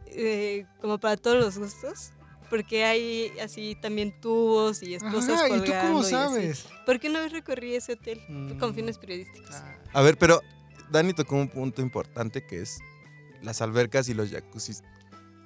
eh, 0.08 0.66
como 0.82 0.98
para 0.98 1.18
todos 1.18 1.38
los 1.44 1.58
gustos. 1.58 2.12
Porque 2.50 2.84
hay 2.86 3.32
así 3.44 3.76
también 3.82 4.20
tubos 4.22 4.82
y 4.82 4.96
esposas 4.96 5.30
Ajá, 5.42 5.50
¿y 5.50 5.52
tú 5.52 5.58
colgando. 5.66 5.88
cómo 5.90 6.04
sabes? 6.04 6.66
¿Por 6.86 7.00
qué 7.00 7.10
no 7.10 7.28
recorrí 7.28 7.76
ese 7.76 7.94
hotel 7.94 8.20
Mm. 8.28 8.58
con 8.60 8.74
fines 8.74 8.98
periodísticos? 8.98 9.52
Ah, 9.54 9.76
A 9.94 10.02
ver, 10.02 10.18
pero 10.18 10.42
Dani 10.90 11.14
tocó 11.14 11.36
un 11.36 11.48
punto 11.50 11.82
importante 11.84 12.44
que 12.46 12.62
es 12.62 12.80
las 13.44 13.62
albercas 13.62 14.08
y 14.10 14.14
los 14.16 14.32
jacuzzis. 14.32 14.82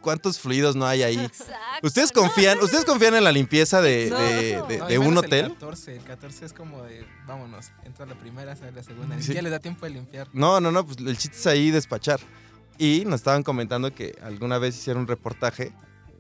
¿Cuántos 0.04 0.38
fluidos 0.40 0.76
no 0.76 0.86
hay 0.86 1.02
ahí? 1.02 1.18
Exacto. 1.18 1.88
¿Ustedes 1.88 2.12
confían, 2.12 2.60
¿ustedes 2.62 2.86
confían 2.86 3.16
en 3.16 3.24
la 3.24 3.32
limpieza 3.32 3.82
de, 3.82 4.10
No. 4.12 4.20
de- 4.20 4.62
de- 4.68 4.78
No, 4.80 4.88
de 4.88 4.98
un 5.00 5.18
hotel? 5.18 5.46
El 5.46 5.54
14, 5.54 5.96
el 5.96 6.04
14 6.04 6.46
es 6.46 6.54
como 6.54 6.84
de, 6.84 7.06
vámonos, 7.26 7.72
entra 7.86 8.06
la 8.06 8.14
primera, 8.16 8.56
sale 8.56 8.74
la 8.74 8.84
segunda. 8.84 9.16
Sí. 9.16 9.24
siquiera 9.24 9.42
les 9.44 9.52
da 9.52 9.60
tiempo 9.60 9.86
de 9.86 9.92
limpiar. 9.94 10.28
No, 10.34 10.60
no, 10.62 10.72
no, 10.72 10.86
pues 10.86 10.98
el 11.00 11.18
chiste 11.18 11.38
es 11.38 11.48
ahí 11.48 11.72
despachar. 11.72 12.20
Y 12.78 13.04
nos 13.06 13.16
estaban 13.22 13.44
comentando 13.44 13.96
que 13.96 14.16
alguna 14.22 14.58
vez 14.58 14.76
hicieron 14.78 15.04
un 15.04 15.08
reportaje, 15.08 15.72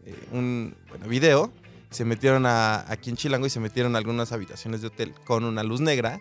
eh, 0.05 0.27
un 0.31 0.75
bueno, 0.89 1.07
video, 1.07 1.51
se 1.89 2.05
metieron 2.05 2.45
a, 2.45 2.89
aquí 2.91 3.09
en 3.09 3.17
Chilango 3.17 3.45
y 3.45 3.49
se 3.49 3.59
metieron 3.59 3.95
a 3.95 3.97
algunas 3.99 4.31
habitaciones 4.31 4.81
de 4.81 4.87
hotel 4.87 5.13
con 5.25 5.43
una 5.43 5.61
luz 5.61 5.81
negra 5.81 6.19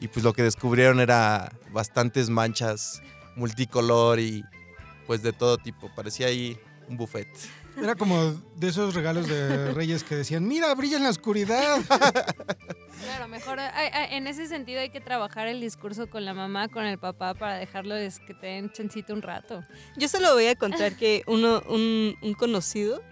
y 0.00 0.08
pues 0.08 0.24
lo 0.24 0.32
que 0.32 0.42
descubrieron 0.42 1.00
era 1.00 1.52
bastantes 1.72 2.30
manchas 2.30 3.02
multicolor 3.36 4.20
y 4.20 4.44
pues 5.06 5.22
de 5.22 5.32
todo 5.32 5.58
tipo. 5.58 5.90
Parecía 5.94 6.28
ahí 6.28 6.58
un 6.92 6.96
buffet. 6.98 7.26
Era 7.76 7.94
como 7.94 8.34
de 8.56 8.68
esos 8.68 8.94
regalos 8.94 9.26
de 9.26 9.72
reyes 9.72 10.04
que 10.04 10.14
decían, 10.14 10.46
mira, 10.46 10.74
brilla 10.74 10.98
en 10.98 11.02
la 11.04 11.08
oscuridad. 11.10 11.78
Claro, 13.02 13.28
mejor 13.28 13.58
hay- 13.58 13.90
hay- 13.92 14.14
en 14.16 14.26
ese 14.26 14.46
sentido 14.46 14.80
hay 14.80 14.90
que 14.90 15.00
trabajar 15.00 15.48
el 15.48 15.60
discurso 15.60 16.08
con 16.08 16.24
la 16.24 16.34
mamá, 16.34 16.68
con 16.68 16.84
el 16.84 16.98
papá, 16.98 17.32
para 17.34 17.56
dejarlos 17.56 18.20
que 18.26 18.34
te 18.34 18.46
den 18.46 18.70
chancito 18.70 19.14
un 19.14 19.22
rato. 19.22 19.64
Yo 19.96 20.06
solo 20.08 20.34
voy 20.34 20.46
a 20.46 20.54
contar 20.54 20.96
que 20.96 21.22
uno, 21.26 21.62
un, 21.68 22.14
un 22.20 22.34
conocido 22.34 23.02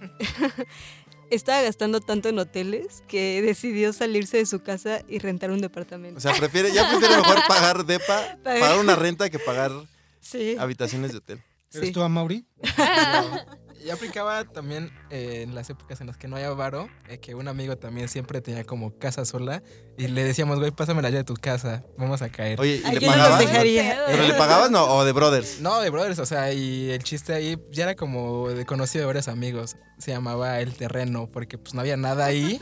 estaba 1.30 1.62
gastando 1.62 2.00
tanto 2.00 2.28
en 2.28 2.38
hoteles 2.38 3.02
que 3.08 3.40
decidió 3.42 3.92
salirse 3.94 4.36
de 4.36 4.46
su 4.46 4.62
casa 4.62 5.00
y 5.08 5.18
rentar 5.18 5.50
un 5.50 5.60
departamento. 5.60 6.18
O 6.18 6.20
sea, 6.20 6.34
prefiere, 6.34 6.70
ya 6.72 6.88
prefiere 6.90 7.16
mejor 7.16 7.38
pagar 7.48 7.84
depa, 7.86 8.36
Pagar- 8.44 8.60
pagar 8.60 8.78
una 8.78 8.94
renta 8.96 9.30
que 9.30 9.38
pagar 9.38 9.72
sí. 10.20 10.56
habitaciones 10.58 11.12
de 11.12 11.18
hotel. 11.18 11.42
¿Eres 11.74 11.88
sí. 11.88 11.92
tú, 11.92 12.08
Mauri? 12.08 12.46
Y 13.84 13.90
aplicaba 13.90 14.44
también 14.44 14.92
eh, 15.10 15.42
en 15.42 15.56
las 15.56 15.68
épocas 15.68 16.00
en 16.00 16.06
las 16.06 16.16
que 16.16 16.28
no 16.28 16.36
había 16.36 16.50
varo, 16.50 16.88
eh, 17.08 17.18
que 17.18 17.34
un 17.34 17.48
amigo 17.48 17.76
también 17.76 18.08
siempre 18.08 18.40
tenía 18.40 18.62
como 18.62 18.96
casa 18.96 19.24
sola 19.24 19.60
y 19.98 20.06
le 20.06 20.22
decíamos, 20.22 20.60
güey, 20.60 20.70
pásame 20.70 21.02
la 21.02 21.08
llave 21.08 21.18
de 21.18 21.24
tu 21.24 21.34
casa, 21.34 21.82
vamos 21.98 22.22
a 22.22 22.28
caer. 22.28 22.60
Oye, 22.60 22.76
¿y 22.76 22.82
Ay, 22.86 22.94
le 22.94 23.06
no 23.06 23.12
pagabas? 23.12 23.38
dejaría. 23.40 24.02
¿Pero 24.06 24.22
le 24.22 24.34
pagabas 24.34 24.70
no? 24.70 24.84
¿O 24.84 25.04
de 25.04 25.10
brothers? 25.10 25.58
No, 25.60 25.80
de 25.80 25.90
brothers, 25.90 26.20
o 26.20 26.26
sea, 26.26 26.52
y 26.52 26.90
el 26.92 27.02
chiste 27.02 27.34
ahí 27.34 27.58
ya 27.72 27.82
era 27.82 27.96
como 27.96 28.50
de 28.50 28.64
conocido 28.64 29.02
de 29.02 29.06
varios 29.06 29.26
amigos. 29.26 29.74
Se 29.98 30.12
llamaba 30.12 30.60
El 30.60 30.74
Terreno, 30.74 31.28
porque 31.32 31.58
pues 31.58 31.74
no 31.74 31.80
había 31.80 31.96
nada 31.96 32.26
ahí. 32.26 32.60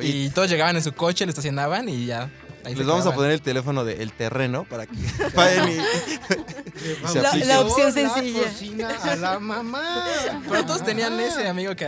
Y 0.00 0.30
todos 0.30 0.48
llegaban 0.48 0.76
en 0.76 0.82
su 0.84 0.92
coche, 0.92 1.26
le 1.26 1.30
estacionaban 1.30 1.88
y 1.88 2.06
ya. 2.06 2.30
Ahí 2.64 2.74
les 2.74 2.86
vamos 2.86 3.06
a 3.06 3.14
poner 3.14 3.30
el 3.32 3.42
teléfono 3.42 3.84
del 3.84 4.12
terreno 4.12 4.64
para 4.64 4.86
que 4.86 4.94
paguen 5.34 5.68
y... 5.70 5.74
se 7.08 7.20
La- 7.22 7.34
la 7.36 7.60
opción 7.60 7.86
La 7.86 7.92
sencilla. 7.92 8.42
cocina 8.44 8.88
a 9.02 9.16
la 9.16 9.38
mamá. 9.38 10.04
Pero 10.48 10.66
todos 10.66 10.84
tenían 10.84 11.18
ese 11.20 11.46
amigo 11.48 11.74
que 11.76 11.86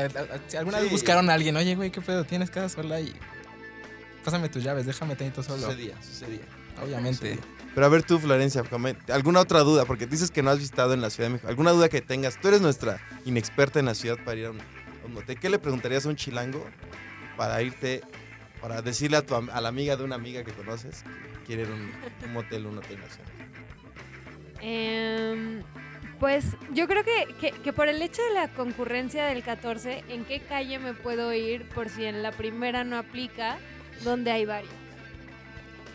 alguna 0.59 0.81
vez 0.81 0.91
buscaron 0.91 1.29
a 1.31 1.35
alguien, 1.35 1.57
oye, 1.57 1.75
güey, 1.75 1.91
¿qué 1.91 2.01
pedo? 2.01 2.25
¿Tienes 2.25 2.51
casa 2.51 2.69
sola? 2.69 3.01
Y 3.01 3.15
pásame 4.25 4.49
tus 4.49 4.63
llaves, 4.63 4.87
déjame 4.87 5.17
tantito 5.17 5.43
solo. 5.43 5.63
Sucedía, 5.67 5.95
sucedía. 6.03 6.43
Obviamente. 6.83 7.39
Pero 7.75 7.87
a 7.87 7.89
ver 7.91 8.03
tú, 8.03 8.19
Florencia, 8.19 8.63
¿alguna 9.13 9.41
otra 9.41 9.61
duda? 9.61 9.85
Porque 9.85 10.07
dices 10.07 10.31
que 10.31 10.43
no 10.43 10.51
has 10.51 10.59
visitado 10.59 10.95
en 10.95 11.01
la 11.03 11.11
Ciudad 11.11 11.29
de 11.29 11.35
México. 11.35 11.49
¿Alguna 11.49 11.73
duda 11.73 11.89
que 11.89 12.01
tengas? 12.01 12.41
Tú 12.41 12.49
eres 12.49 12.61
nuestra 12.63 13.01
inexperta 13.27 13.79
en 13.79 13.85
la 13.87 13.95
ciudad 13.95 14.17
para 14.25 14.37
ir 14.39 14.47
a 14.47 14.51
un, 14.51 14.61
a 14.61 15.07
un 15.07 15.13
motel. 15.15 15.39
¿Qué 15.39 15.51
le 15.51 15.59
preguntarías 15.59 16.07
a 16.07 16.09
un 16.09 16.17
chilango 16.17 16.65
para 17.37 17.61
irte, 17.63 18.01
para 18.61 18.83
decirle 18.83 19.17
a, 19.19 19.23
tu, 19.27 19.35
am- 19.35 19.51
a 19.51 19.61
la 19.61 19.69
amiga 19.69 19.97
de 19.97 20.05
una 20.05 20.15
amiga 20.17 20.43
que 20.45 20.53
conoces 20.53 21.03
que 21.03 21.45
quiere 21.47 21.63
ir 21.63 21.69
a 21.69 21.73
un, 21.73 21.93
un 22.27 22.33
motel, 22.33 22.67
un 22.67 22.79
hotel 22.79 22.99
la 23.01 23.09
ciudad? 23.09 23.29
Em, 24.61 25.63
pues 26.19 26.45
yo 26.73 26.87
creo 26.89 27.05
que, 27.05 27.35
que, 27.41 27.51
que 27.53 27.73
por 27.73 27.89
el 27.89 28.01
hecho 28.03 28.23
de 28.23 28.35
la 28.35 28.49
concurrencia 28.49 29.27
del 29.27 29.43
14, 29.43 30.05
¿en 30.09 30.25
qué 30.25 30.41
calle 30.41 30.79
me 30.79 30.95
puedo 30.95 31.33
ir 31.35 31.69
por 31.71 31.89
si 31.91 32.05
en 32.05 32.23
la 32.23 32.33
primera 32.33 32.85
no 32.85 32.97
aplica, 32.99 33.59
donde 34.03 34.31
hay 34.31 34.45
varios? 34.47 34.73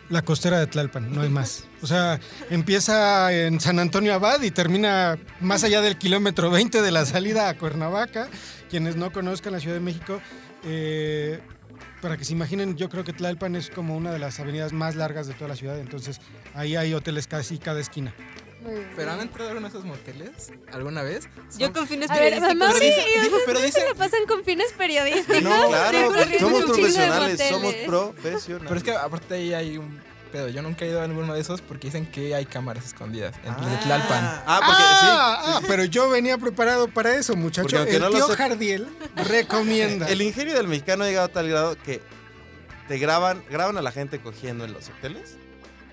La 0.08 0.22
costera 0.22 0.58
de 0.60 0.66
Tlalpan, 0.66 1.12
no 1.14 1.22
hay 1.22 1.30
más. 1.30 1.64
O 1.80 1.86
sea, 1.86 2.20
empieza 2.50 3.32
en 3.32 3.60
San 3.60 3.78
Antonio 3.78 4.12
Abad 4.14 4.42
y 4.42 4.50
termina 4.50 5.18
más 5.40 5.64
allá 5.64 5.80
del 5.80 5.96
kilómetro 5.96 6.50
20 6.50 6.82
de 6.82 6.90
la 6.90 7.06
salida 7.06 7.48
a 7.48 7.56
Cuernavaca. 7.56 8.28
Quienes 8.68 8.96
no 8.96 9.10
conozcan 9.10 9.52
la 9.54 9.60
Ciudad 9.60 9.74
de 9.76 9.80
México, 9.80 10.20
eh, 10.64 11.40
para 12.02 12.16
que 12.18 12.24
se 12.26 12.32
imaginen, 12.32 12.76
yo 12.76 12.90
creo 12.90 13.04
que 13.04 13.12
Tlalpan 13.14 13.56
es 13.56 13.70
como 13.70 13.96
una 13.96 14.12
de 14.12 14.18
las 14.18 14.38
avenidas 14.40 14.72
más 14.74 14.96
largas 14.96 15.26
de 15.28 15.34
toda 15.34 15.48
la 15.48 15.56
ciudad. 15.56 15.78
Entonces, 15.78 16.20
ahí 16.54 16.76
hay 16.76 16.92
hoteles 16.92 17.26
casi 17.26 17.56
cada 17.58 17.80
esquina. 17.80 18.12
¿Pero 18.94 19.10
han 19.10 19.20
entrado 19.20 19.52
de 19.54 19.66
esos 19.66 19.84
moteles 19.84 20.52
alguna 20.72 21.02
vez? 21.02 21.28
Yo 21.58 21.72
con 21.72 21.86
fines 21.88 22.10
A 22.10 22.14
ver, 22.14 22.34
periodísticos. 22.34 22.56
mamá, 22.58 22.72
Pero 22.78 22.84
dice- 22.84 23.02
sí, 23.14 23.20
digo, 23.22 23.36
pero 23.46 23.58
¿no 23.58 23.64
dice- 23.66 23.80
se 23.88 23.94
pasan 23.96 24.20
con 24.28 24.44
fines 24.44 24.72
periodísticos? 24.76 25.42
No, 25.42 25.68
claro, 25.68 26.12
somos 26.38 26.64
profesionales, 26.64 27.40
somos 27.48 27.74
profesionales. 27.86 28.64
Pero 28.68 28.76
es 28.76 28.82
que 28.84 28.92
aparte 28.92 29.34
ahí 29.34 29.54
hay 29.54 29.78
un 29.78 29.98
pedo. 30.32 30.48
Yo 30.48 30.62
nunca 30.62 30.84
he 30.84 30.88
ido 30.88 31.00
a 31.00 31.06
ninguno 31.06 31.34
de 31.34 31.40
esos 31.40 31.60
porque 31.60 31.88
dicen 31.88 32.06
que 32.06 32.34
hay 32.34 32.46
cámaras 32.46 32.86
escondidas 32.86 33.34
en 33.44 33.54
de 33.54 33.76
Tlalpan. 33.76 34.24
Ah, 34.46 34.60
porque 34.64 34.82
ah, 34.84 35.42
sí. 35.44 35.52
ah, 35.54 35.60
pero 35.68 35.84
yo 35.84 36.08
venía 36.08 36.38
preparado 36.38 36.88
para 36.88 37.14
eso, 37.14 37.36
muchacho. 37.36 37.82
El 37.84 38.00
no 38.00 38.10
tío 38.10 38.26
sé- 38.26 38.36
Jardiel 38.36 38.88
recomienda. 39.14 40.06
El 40.08 40.22
ingenio 40.22 40.54
del 40.54 40.66
mexicano 40.66 41.04
ha 41.04 41.06
llegado 41.06 41.26
a 41.26 41.28
tal 41.28 41.48
grado 41.48 41.76
que 41.84 42.00
te 42.88 42.98
graban, 42.98 43.44
graban 43.50 43.76
a 43.76 43.82
la 43.82 43.92
gente 43.92 44.20
cogiendo 44.20 44.64
en 44.64 44.72
los 44.72 44.88
hoteles 44.88 45.36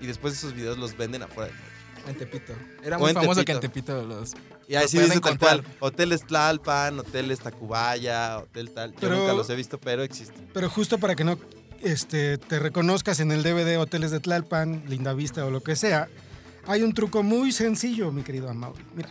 y 0.00 0.06
después 0.06 0.34
esos 0.34 0.54
videos 0.54 0.78
los 0.78 0.96
venden 0.96 1.22
afuera. 1.22 1.52
En 2.08 2.16
Tepito. 2.16 2.54
Era 2.82 2.98
muy 2.98 3.10
en 3.10 3.16
famoso 3.16 3.44
que 3.44 3.52
en 3.52 3.60
Tepito. 3.60 4.02
Los... 4.04 4.32
Y 4.66 4.74
así 4.74 4.96
pueden 4.96 5.10
dice 5.10 5.20
tal 5.20 5.38
cual, 5.38 5.64
hoteles 5.80 6.26
Tlalpan, 6.26 6.98
hoteles 6.98 7.40
Tacubaya, 7.40 8.38
hotel 8.38 8.70
tal. 8.70 8.92
Yo 8.92 9.00
Pero- 9.00 9.16
nunca 9.16 9.32
los 9.34 9.50
he 9.50 9.54
visto, 9.54 9.78
pero 9.78 10.02
existen. 10.02 10.48
Pero 10.52 10.70
justo 10.70 10.98
para 10.98 11.14
que 11.14 11.24
no 11.24 11.38
este, 11.82 12.38
te 12.38 12.58
reconozcas 12.58 13.20
en 13.20 13.32
el 13.32 13.42
DVD 13.42 13.78
Hoteles 13.78 14.10
de 14.10 14.20
Tlalpan, 14.20 14.84
Linda 14.88 15.12
Vista 15.14 15.44
o 15.44 15.50
lo 15.50 15.62
que 15.62 15.76
sea, 15.76 16.08
hay 16.66 16.82
un 16.82 16.92
truco 16.94 17.22
muy 17.22 17.52
sencillo, 17.52 18.12
mi 18.12 18.22
querido 18.22 18.48
Amaury. 18.50 18.84
Mira, 18.94 19.10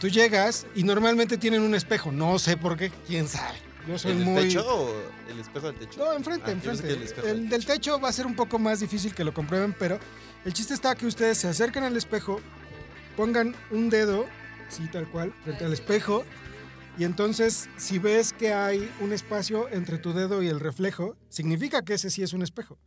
tú 0.00 0.08
llegas 0.08 0.66
y 0.74 0.82
normalmente 0.82 1.36
tienen 1.38 1.62
un 1.62 1.74
espejo. 1.74 2.10
No 2.12 2.38
sé 2.38 2.56
por 2.56 2.76
qué, 2.76 2.90
quién 3.06 3.28
sabe. 3.28 3.58
Yo 3.86 3.98
soy 3.98 4.12
¿El 4.12 4.18
del 4.20 4.26
muy... 4.26 4.42
techo 4.44 4.64
o 4.66 4.90
el 5.30 5.40
espejo 5.40 5.66
del 5.66 5.76
techo? 5.78 6.00
No, 6.02 6.12
enfrente, 6.14 6.46
Ah, 6.48 6.52
enfrente. 6.52 6.98
el 7.30 7.48
del 7.50 7.66
techo 7.66 8.00
va 8.00 8.08
a 8.08 8.12
ser 8.12 8.26
un 8.26 8.34
poco 8.34 8.58
más 8.58 8.80
difícil 8.80 9.14
que 9.14 9.24
lo 9.24 9.34
comprueben, 9.34 9.74
pero 9.78 9.98
el 10.46 10.52
chiste 10.54 10.72
está 10.72 10.94
que 10.94 11.04
ustedes 11.06 11.36
se 11.36 11.48
acercan 11.48 11.84
al 11.84 11.94
espejo, 11.96 12.40
pongan 13.14 13.54
un 13.70 13.90
dedo, 13.90 14.24
sí, 14.70 14.88
tal 14.90 15.06
cual, 15.08 15.34
frente 15.44 15.66
al 15.66 15.72
espejo, 15.74 16.24
y 16.96 17.04
entonces 17.04 17.68
si 17.76 17.98
ves 17.98 18.32
que 18.32 18.52
hay 18.52 18.90
un 19.00 19.12
espacio 19.12 19.68
entre 19.70 19.98
tu 19.98 20.12
dedo 20.12 20.42
y 20.42 20.48
el 20.48 20.60
reflejo, 20.60 21.16
significa 21.28 21.82
que 21.82 21.94
ese 21.94 22.10
sí 22.10 22.22
es 22.22 22.32
un 22.32 22.42
espejo. 22.42 22.78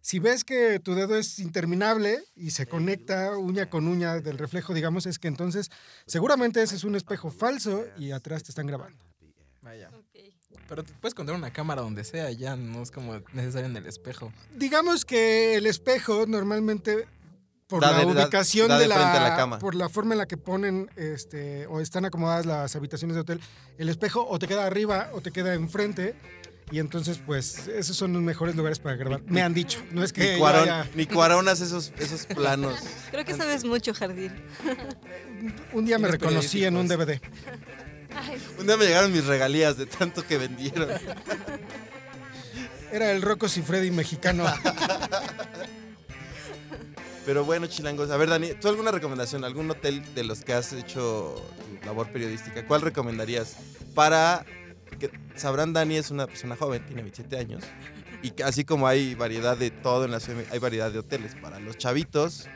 Si 0.00 0.20
ves 0.20 0.44
que 0.44 0.78
tu 0.78 0.94
dedo 0.94 1.16
es 1.16 1.38
interminable 1.40 2.20
y 2.36 2.52
se 2.52 2.66
conecta 2.66 3.36
uña 3.36 3.68
con 3.68 3.88
uña 3.88 4.20
del 4.20 4.38
reflejo, 4.38 4.72
digamos, 4.72 5.06
es 5.06 5.18
que 5.18 5.28
entonces 5.28 5.70
seguramente 6.06 6.62
ese 6.62 6.76
es 6.76 6.84
un 6.84 6.94
espejo 6.94 7.30
falso 7.30 7.84
y 7.98 8.12
atrás 8.12 8.44
te 8.44 8.52
están 8.52 8.66
grabando. 8.66 9.04
Vaya. 9.60 9.90
Pero 10.68 10.84
te 10.84 10.92
puedes 10.94 11.14
encontrar 11.14 11.36
una 11.36 11.52
cámara 11.52 11.82
donde 11.82 12.04
sea, 12.04 12.30
ya 12.30 12.54
no 12.54 12.82
es 12.82 12.90
como 12.90 13.20
necesario 13.32 13.68
en 13.68 13.76
el 13.76 13.86
espejo. 13.86 14.32
digamos 14.56 15.04
que 15.04 15.56
el 15.56 15.66
espejo 15.66 16.26
normalmente 16.26 17.06
por 17.68 17.82
Da 17.82 17.92
la 17.92 17.98
de- 17.98 18.06
ubicación 18.06 18.68
da 18.68 18.76
de, 18.76 18.82
de 18.82 18.88
la, 18.88 18.94
frente 18.96 19.18
a 19.18 19.22
la 19.28 19.36
cama. 19.36 19.58
por 19.58 19.74
la 19.74 19.88
forma 19.88 20.14
en 20.14 20.18
la 20.18 20.26
que 20.26 20.36
ponen 20.38 20.90
este 20.96 21.66
o 21.66 21.80
están 21.80 22.04
acomodadas 22.06 22.46
las 22.46 22.74
habitaciones 22.74 23.14
de 23.14 23.20
hotel, 23.20 23.40
el 23.76 23.88
espejo 23.90 24.26
o 24.28 24.38
te 24.38 24.48
queda 24.48 24.64
arriba 24.66 25.10
o 25.12 25.20
te 25.20 25.30
queda 25.32 25.52
enfrente 25.54 26.14
y 26.70 26.78
entonces 26.80 27.18
pues 27.24 27.68
esos 27.68 27.96
son 27.96 28.12
los 28.14 28.22
mejores 28.22 28.56
lugares 28.56 28.78
para 28.78 28.96
grabar. 28.96 29.22
Me 29.26 29.42
han 29.42 29.52
dicho, 29.54 29.82
no 29.92 30.02
es 30.02 30.12
que 30.14 30.32
Ni 30.34 30.38
Cuarón, 30.38 30.62
haya- 30.62 30.86
ni 30.94 31.06
Cuarón 31.06 31.48
hace 31.48 31.64
esos, 31.64 31.92
esos 31.98 32.24
planos. 32.26 32.74
Creo 33.10 33.24
que 33.26 33.34
sabes 33.34 33.64
mucho, 33.64 33.92
Jardín. 33.94 34.32
un 35.74 35.84
día 35.84 35.98
me 35.98 36.08
reconocí 36.08 36.64
en 36.64 36.76
un 36.76 36.88
DVD. 36.88 37.20
Ay, 38.16 38.42
Un 38.58 38.66
día 38.66 38.76
me 38.78 38.86
llegaron 38.86 39.12
mis 39.12 39.26
regalías 39.26 39.76
de 39.76 39.84
tanto 39.86 40.26
que 40.26 40.38
vendieron. 40.38 40.88
Era 42.90 43.12
el 43.12 43.20
Rocco 43.20 43.46
Freddy 43.48 43.90
mexicano. 43.90 44.44
Pero 47.28 47.44
bueno, 47.44 47.66
chilangos. 47.66 48.10
A 48.10 48.16
ver, 48.16 48.30
Dani, 48.30 48.54
¿tú 48.58 48.68
alguna 48.68 48.90
recomendación? 48.90 49.44
¿Algún 49.44 49.70
hotel 49.70 50.02
de 50.14 50.24
los 50.24 50.40
que 50.40 50.54
has 50.54 50.72
hecho 50.72 51.34
tu 51.58 51.86
labor 51.86 52.10
periodística? 52.10 52.66
¿Cuál 52.66 52.80
recomendarías? 52.80 53.54
Para. 53.94 54.46
Sabrán, 55.36 55.74
Dani 55.74 55.96
es 55.96 56.10
una 56.10 56.26
persona 56.26 56.56
joven, 56.56 56.86
tiene 56.86 57.02
27 57.02 57.36
años. 57.36 57.64
Y 58.22 58.32
así 58.40 58.64
como 58.64 58.88
hay 58.88 59.14
variedad 59.14 59.58
de 59.58 59.70
todo 59.70 60.06
en 60.06 60.12
la 60.12 60.20
ciudad, 60.20 60.42
hay 60.50 60.58
variedad 60.58 60.90
de 60.90 61.00
hoteles 61.00 61.34
para 61.34 61.60
los 61.60 61.76
chavitos, 61.76 62.46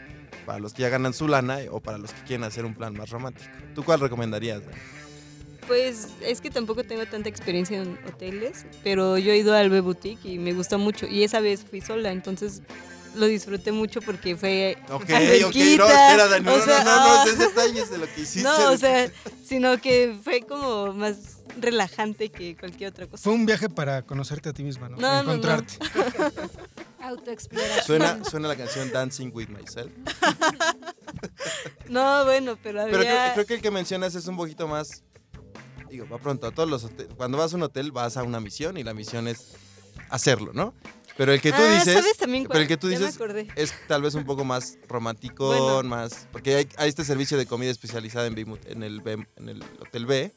para 0.46 0.58
los 0.58 0.72
que 0.72 0.80
ya 0.80 0.88
ganan 0.88 1.12
su 1.12 1.28
lana 1.28 1.58
o 1.70 1.80
para 1.80 1.98
los 1.98 2.14
que 2.14 2.22
quieren 2.22 2.44
hacer 2.44 2.64
un 2.64 2.72
plan 2.74 2.94
más 2.94 3.10
romántico. 3.10 3.50
¿Tú 3.74 3.84
cuál 3.84 4.00
recomendarías? 4.00 4.62
Pues 5.66 6.08
es 6.22 6.40
que 6.40 6.50
tampoco 6.50 6.82
tengo 6.82 7.04
tanta 7.04 7.28
experiencia 7.28 7.82
en 7.82 7.98
hoteles, 8.08 8.64
pero 8.82 9.18
yo 9.18 9.32
he 9.32 9.36
ido 9.36 9.54
al 9.54 9.68
B 9.68 9.80
Boutique 9.80 10.24
y 10.24 10.38
me 10.38 10.54
gustó 10.54 10.78
mucho. 10.78 11.06
Y 11.06 11.24
esa 11.24 11.40
vez 11.40 11.62
fui 11.62 11.82
sola, 11.82 12.10
entonces 12.10 12.62
lo 13.14 13.26
disfruté 13.26 13.72
mucho 13.72 14.00
porque 14.00 14.36
fue 14.36 14.76
Ok, 14.88 15.02
ok, 15.02 15.10
alberquita, 15.10 15.76
no, 15.84 15.88
espera, 15.88 16.28
Dani, 16.28 16.44
no, 16.44 16.54
o 16.54 16.60
sea, 16.60 16.84
no, 16.84 16.96
no, 16.96 17.24
no, 17.24 17.30
es 17.30 17.38
detalles 17.38 17.90
de 17.90 17.98
lo 17.98 18.06
que 18.06 18.20
hiciste. 18.22 18.42
No, 18.42 18.70
o 18.70 18.76
sea, 18.76 19.10
sino 19.44 19.78
que 19.80 20.16
fue 20.22 20.42
como 20.42 20.92
más 20.92 21.16
relajante 21.58 22.30
que 22.30 22.56
cualquier 22.56 22.90
otra 22.90 23.06
cosa. 23.06 23.22
Fue 23.22 23.32
un 23.32 23.44
viaje 23.46 23.68
para 23.68 24.02
conocerte 24.02 24.48
a 24.48 24.52
ti 24.52 24.62
misma, 24.64 24.88
¿no? 24.88 24.96
No, 24.96 25.08
no, 25.08 25.14
no. 25.14 25.20
Encontrarte. 25.32 25.78
autoexploración. 27.00 27.84
Suena, 27.84 28.24
suena 28.24 28.48
la 28.48 28.56
canción 28.56 28.90
Dancing 28.92 29.30
with 29.34 29.48
Myself. 29.48 29.92
No, 31.88 32.24
bueno, 32.24 32.56
pero 32.62 32.82
había... 32.82 32.92
Pero 32.92 33.04
creo, 33.04 33.32
creo 33.34 33.46
que 33.46 33.54
el 33.54 33.62
que 33.62 33.70
mencionas 33.70 34.14
es 34.14 34.26
un 34.26 34.36
poquito 34.36 34.66
más. 34.68 35.02
Digo, 35.90 36.06
va 36.10 36.18
pronto. 36.18 36.46
A 36.46 36.52
todos 36.52 36.68
los 36.68 36.84
hotel- 36.84 37.08
cuando 37.16 37.36
vas 37.38 37.52
a 37.52 37.56
un 37.56 37.62
hotel 37.64 37.92
vas 37.92 38.16
a 38.16 38.22
una 38.22 38.40
misión 38.40 38.76
y 38.78 38.82
la 38.82 38.94
misión 38.94 39.28
es 39.28 39.48
hacerlo, 40.08 40.52
¿no? 40.54 40.74
Pero 41.22 41.32
el 41.34 41.40
que 41.40 41.52
tú 41.52 41.58
Ah, 41.62 41.74
dices. 41.74 41.94
¿sabes 41.94 42.16
también 42.16 42.46
pero 42.48 42.58
el 42.58 42.66
que 42.66 42.76
tú 42.76 42.88
dices 42.88 43.16
es 43.54 43.72
tal 43.86 44.02
vez 44.02 44.14
un 44.16 44.24
poco 44.24 44.44
más 44.44 44.76
romántico, 44.88 45.46
Bueno. 45.46 45.88
más. 45.88 46.26
Porque 46.32 46.56
hay, 46.56 46.68
hay 46.76 46.88
este 46.88 47.04
servicio 47.04 47.38
de 47.38 47.46
comida 47.46 47.70
especializada 47.70 48.26
en, 48.26 48.34
Bimut- 48.34 48.66
en, 48.66 48.82
el, 48.82 49.00
B- 49.02 49.24
en 49.36 49.48
el 49.48 49.62
Hotel 49.78 50.04
B 50.06 50.32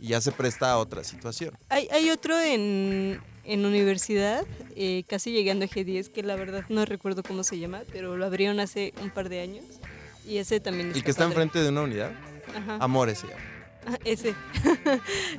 y 0.00 0.08
ya 0.08 0.22
se 0.22 0.32
presta 0.32 0.70
a 0.72 0.78
otra 0.78 1.04
situación. 1.04 1.54
Hay, 1.68 1.86
hay 1.92 2.08
otro 2.08 2.40
en, 2.40 3.20
en 3.44 3.66
universidad, 3.66 4.46
eh, 4.74 5.04
casi 5.06 5.32
llegando 5.32 5.66
a 5.66 5.68
G10, 5.68 6.10
que 6.10 6.22
la 6.22 6.34
verdad 6.36 6.64
no 6.70 6.86
recuerdo 6.86 7.22
cómo 7.22 7.44
se 7.44 7.58
llama, 7.58 7.82
pero 7.92 8.16
lo 8.16 8.24
abrieron 8.24 8.58
hace 8.58 8.94
un 9.02 9.10
par 9.10 9.28
de 9.28 9.42
años. 9.42 9.64
Y 10.26 10.38
ese 10.38 10.60
también 10.60 10.92
El 10.94 11.04
que 11.04 11.10
está 11.10 11.24
padre. 11.24 11.34
enfrente 11.42 11.58
de 11.62 11.68
una 11.68 11.82
unidad, 11.82 12.12
Ajá. 12.56 12.78
Amores 12.80 13.18
se 13.18 13.26
llama. 13.26 13.40
Ah, 13.86 13.98
ese. 14.04 14.34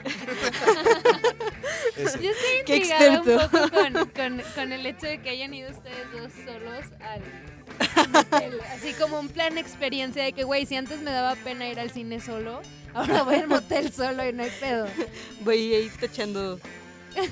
Ese. 1.98 2.24
Yo 2.24 2.30
estoy 2.32 2.50
Qué 2.66 2.76
intrigada 2.78 3.22
un 3.22 3.28
experto. 3.30 3.50
poco 3.50 3.70
con, 3.72 3.94
con- 4.16 4.42
con 4.56 4.72
el 4.74 4.86
hecho 4.86 5.06
de 5.08 5.20
que 5.22 5.30
hayan 5.30 5.54
ido 5.54 5.72
ustedes 5.72 6.12
dos 6.14 6.32
solos 6.46 6.86
al 7.02 7.22
motel. 8.12 8.60
Así 8.74 8.94
como 8.94 9.20
un 9.20 9.30
plan 9.30 9.58
experiencia 9.58 10.24
de 10.24 10.34
que, 10.34 10.44
güey, 10.44 10.66
si 10.66 10.76
antes 10.76 11.02
me 11.02 11.12
daba 11.12 11.36
pena 11.36 11.68
ir 11.68 11.80
al 11.80 11.92
cine 11.92 12.20
solo, 12.20 12.62
ahora 12.94 13.24
voy 13.24 13.36
al 13.36 13.48
motel 13.48 13.92
solo 13.92 14.28
y 14.28 14.34
no 14.34 14.44
hay 14.44 14.52
pedo. 14.60 14.88
Voy 15.42 15.74
ahí 15.74 15.92
tachando 16.00 16.60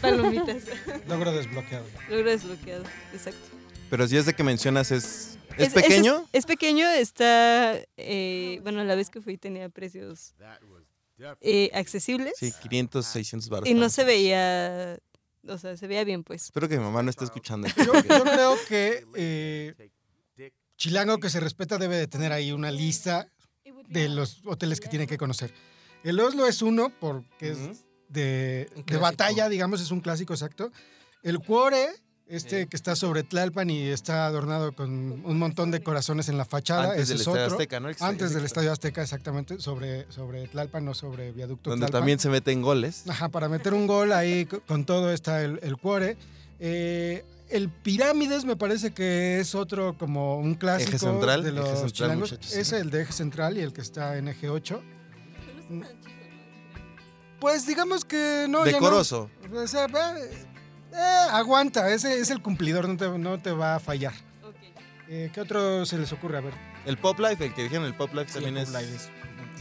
palomitas. 0.01 0.63
Logro 1.07 1.31
desbloqueado. 1.31 1.86
Logro 2.10 2.29
desbloqueado, 2.31 2.84
exacto. 3.13 3.39
Pero 3.89 4.07
si 4.07 4.17
es 4.17 4.25
de 4.25 4.34
que 4.34 4.43
mencionas, 4.43 4.91
¿es, 4.91 5.38
¿es, 5.57 5.67
Es- 5.67 5.74
pequeño? 5.74 6.22
Es, 6.34 6.39
es 6.39 6.45
pequeño, 6.45 6.88
está. 6.88 7.75
eh, 7.98 8.60
bueno, 8.63 8.84
la 8.84 8.95
vez 8.95 9.10
que 9.10 9.22
fui 9.22 9.38
tenía 9.38 9.69
precios 9.69 10.34
eh, 11.41 11.72
accesibles. 11.74 12.34
Sí, 12.38 12.53
500, 12.62 13.05
600 13.05 13.50
baros. 13.50 13.69
Y 13.69 13.74
no 13.74 13.89
se 13.89 14.03
veía. 14.03 14.98
O 15.48 15.57
sea, 15.57 15.77
se 15.77 15.88
veía 15.88 16.03
bien, 16.03 16.24
pues. 16.24 16.45
Espero 16.45 16.67
que 16.67 16.77
mi 16.77 16.84
mamá 16.84 17.03
no 17.03 17.10
esté 17.10 17.24
escuchando. 17.24 17.67
Yo, 17.77 17.93
yo 17.93 18.24
creo 18.24 18.57
que 18.67 19.05
eh, 19.15 19.91
Chilango 20.77 21.19
que 21.19 21.29
se 21.29 21.39
respeta 21.39 21.77
debe 21.77 21.98
de 21.98 22.07
tener 22.07 22.31
ahí 22.31 22.51
una 22.51 22.72
lista 22.72 23.27
de 23.88 24.10
los 24.10 24.41
hoteles 24.45 24.79
que 24.79 24.89
tiene 24.89 25.07
que 25.07 25.17
conocer. 25.17 25.53
El 26.03 26.19
Oslo 26.19 26.48
es 26.48 26.62
uno 26.62 26.91
porque 27.00 27.51
es 27.51 27.86
de, 28.10 28.69
de 28.86 28.98
batalla, 28.98 29.50
digamos, 29.50 29.81
es 29.81 29.91
un 29.91 30.01
clásico 30.01 30.34
exacto. 30.34 30.72
El 31.24 31.39
Cuore, 31.39 31.88
este 32.27 32.62
Sí. 32.63 32.67
que 32.67 32.75
está 32.75 32.96
sobre 32.96 33.22
Tlalpan 33.24 33.70
y 33.70 33.84
está 33.84 34.25
adornado 34.25 34.74
con 34.74 34.89
un 35.24 35.38
montón 35.38 35.70
de 35.72 35.84
corazones 35.84 36.27
en 36.29 36.38
la 36.38 36.46
fachada, 36.46 36.86
Antes 36.91 37.01
ese 37.03 37.13
del 37.13 37.22
es 37.22 37.27
Estadio 37.27 37.44
otro. 37.46 37.55
Azteca, 37.58 37.79
¿no? 37.79 37.89
Antes 38.00 38.34
del 38.34 38.46
Estadio 38.46 38.72
Azteca, 38.72 39.01
exactamente, 39.03 39.60
sobre, 39.60 40.12
sobre 40.12 40.48
Tlalpan, 40.48 40.86
no 40.86 40.94
sobre 40.96 41.32
Viaducto 41.32 41.70
Donde 41.70 41.86
Tlalpan. 41.86 42.00
también 42.01 42.20
se 42.20 42.29
meten 42.29 42.62
goles. 42.62 43.03
Ajá, 43.08 43.29
para 43.29 43.48
meter 43.48 43.74
un 43.75 43.86
gol 43.88 44.12
ahí 44.12 44.46
co- 44.46 44.62
con 44.62 44.86
todo 44.86 45.12
está 45.12 45.44
el, 45.44 45.60
el 45.62 45.77
cuore. 45.77 46.17
Eh, 46.60 47.24
el 47.50 47.70
Pirámides 47.70 48.44
me 48.44 48.55
parece 48.55 48.91
que 48.91 49.39
es 49.39 49.53
otro 49.53 49.96
como 49.98 50.38
un 50.39 50.55
clásico 50.55 50.89
Eje 50.89 51.00
central, 51.00 51.44
de 51.44 51.50
eje 51.50 51.60
los 51.60 51.67
central, 51.70 51.91
chilangos. 51.91 52.32
muchachos, 52.32 52.51
sí. 52.51 52.60
Es 52.60 52.72
el 52.74 52.89
de 52.89 53.01
eje 53.03 53.13
central 53.13 53.58
y 53.58 53.62
el 53.62 53.72
que 53.72 53.82
está 53.82 54.17
en 54.17 54.29
eje 54.29 54.50
8. 54.50 54.82
Pues 57.39 57.67
digamos 57.67 58.05
que 58.05 58.48
no. 58.50 58.65
ya 58.65 58.72
no. 58.72 58.77
Decoroso. 58.79 59.29
O 59.53 59.67
sea, 59.67 59.88
eh, 60.95 60.99
eh, 60.99 61.27
aguanta, 61.31 61.89
ese 61.91 62.19
es 62.19 62.29
el 62.29 62.41
cumplidor, 62.41 62.87
no 62.87 62.97
te, 62.97 63.07
no 63.17 63.39
te 63.39 63.51
va 63.51 63.75
a 63.75 63.79
fallar. 63.79 64.13
Eh, 65.07 65.29
¿Qué 65.33 65.41
otro 65.41 65.85
se 65.85 65.97
les 65.97 66.11
ocurre? 66.11 66.37
A 66.37 66.41
ver. 66.41 66.53
El 66.85 66.97
Pop 66.97 67.19
Life, 67.19 67.43
el 67.45 67.53
que 67.53 67.63
dijeron, 67.63 67.85
el 67.85 67.93
Pop 67.95 68.13
Life 68.13 68.31
Sí, 68.31 68.37
el 68.39 68.45
también 68.45 68.65
Pop 68.65 68.75
es. 68.75 68.81
Live 68.81 68.95
es 68.95 69.09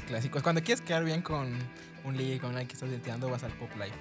un 0.00 0.06
clásico. 0.06 0.42
Cuando 0.42 0.62
quieres 0.62 0.80
quedar 0.82 1.04
bien 1.04 1.20
con 1.22 1.58
un 2.04 2.16
ligue, 2.16 2.38
con 2.38 2.50
alguien 2.50 2.68
que 2.68 2.74
estás 2.74 2.90
denteando, 2.90 3.28
vas 3.28 3.42
al 3.44 3.52
Pop 3.52 3.70
Live. 3.74 3.92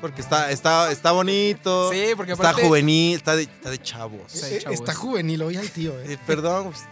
Porque 0.00 0.20
está, 0.20 0.50
está, 0.50 0.90
está 0.90 1.12
bonito. 1.12 1.92
Sí, 1.92 2.06
porque 2.16 2.32
está 2.32 2.48
aparte... 2.50 2.66
juvenil, 2.66 3.14
está 3.16 3.36
de, 3.36 3.44
está 3.44 3.70
de 3.70 3.78
chavos. 3.78 4.22
Sí, 4.32 4.56
Eh, 4.56 4.58
chavos. 4.60 4.80
está 4.80 4.94
juvenil 4.94 5.40
hoy 5.42 5.56
al 5.56 5.70
tío. 5.70 5.92
eh. 6.00 6.14
Eh, 6.14 6.18
perdón, 6.26 6.64
pues, 6.72 6.82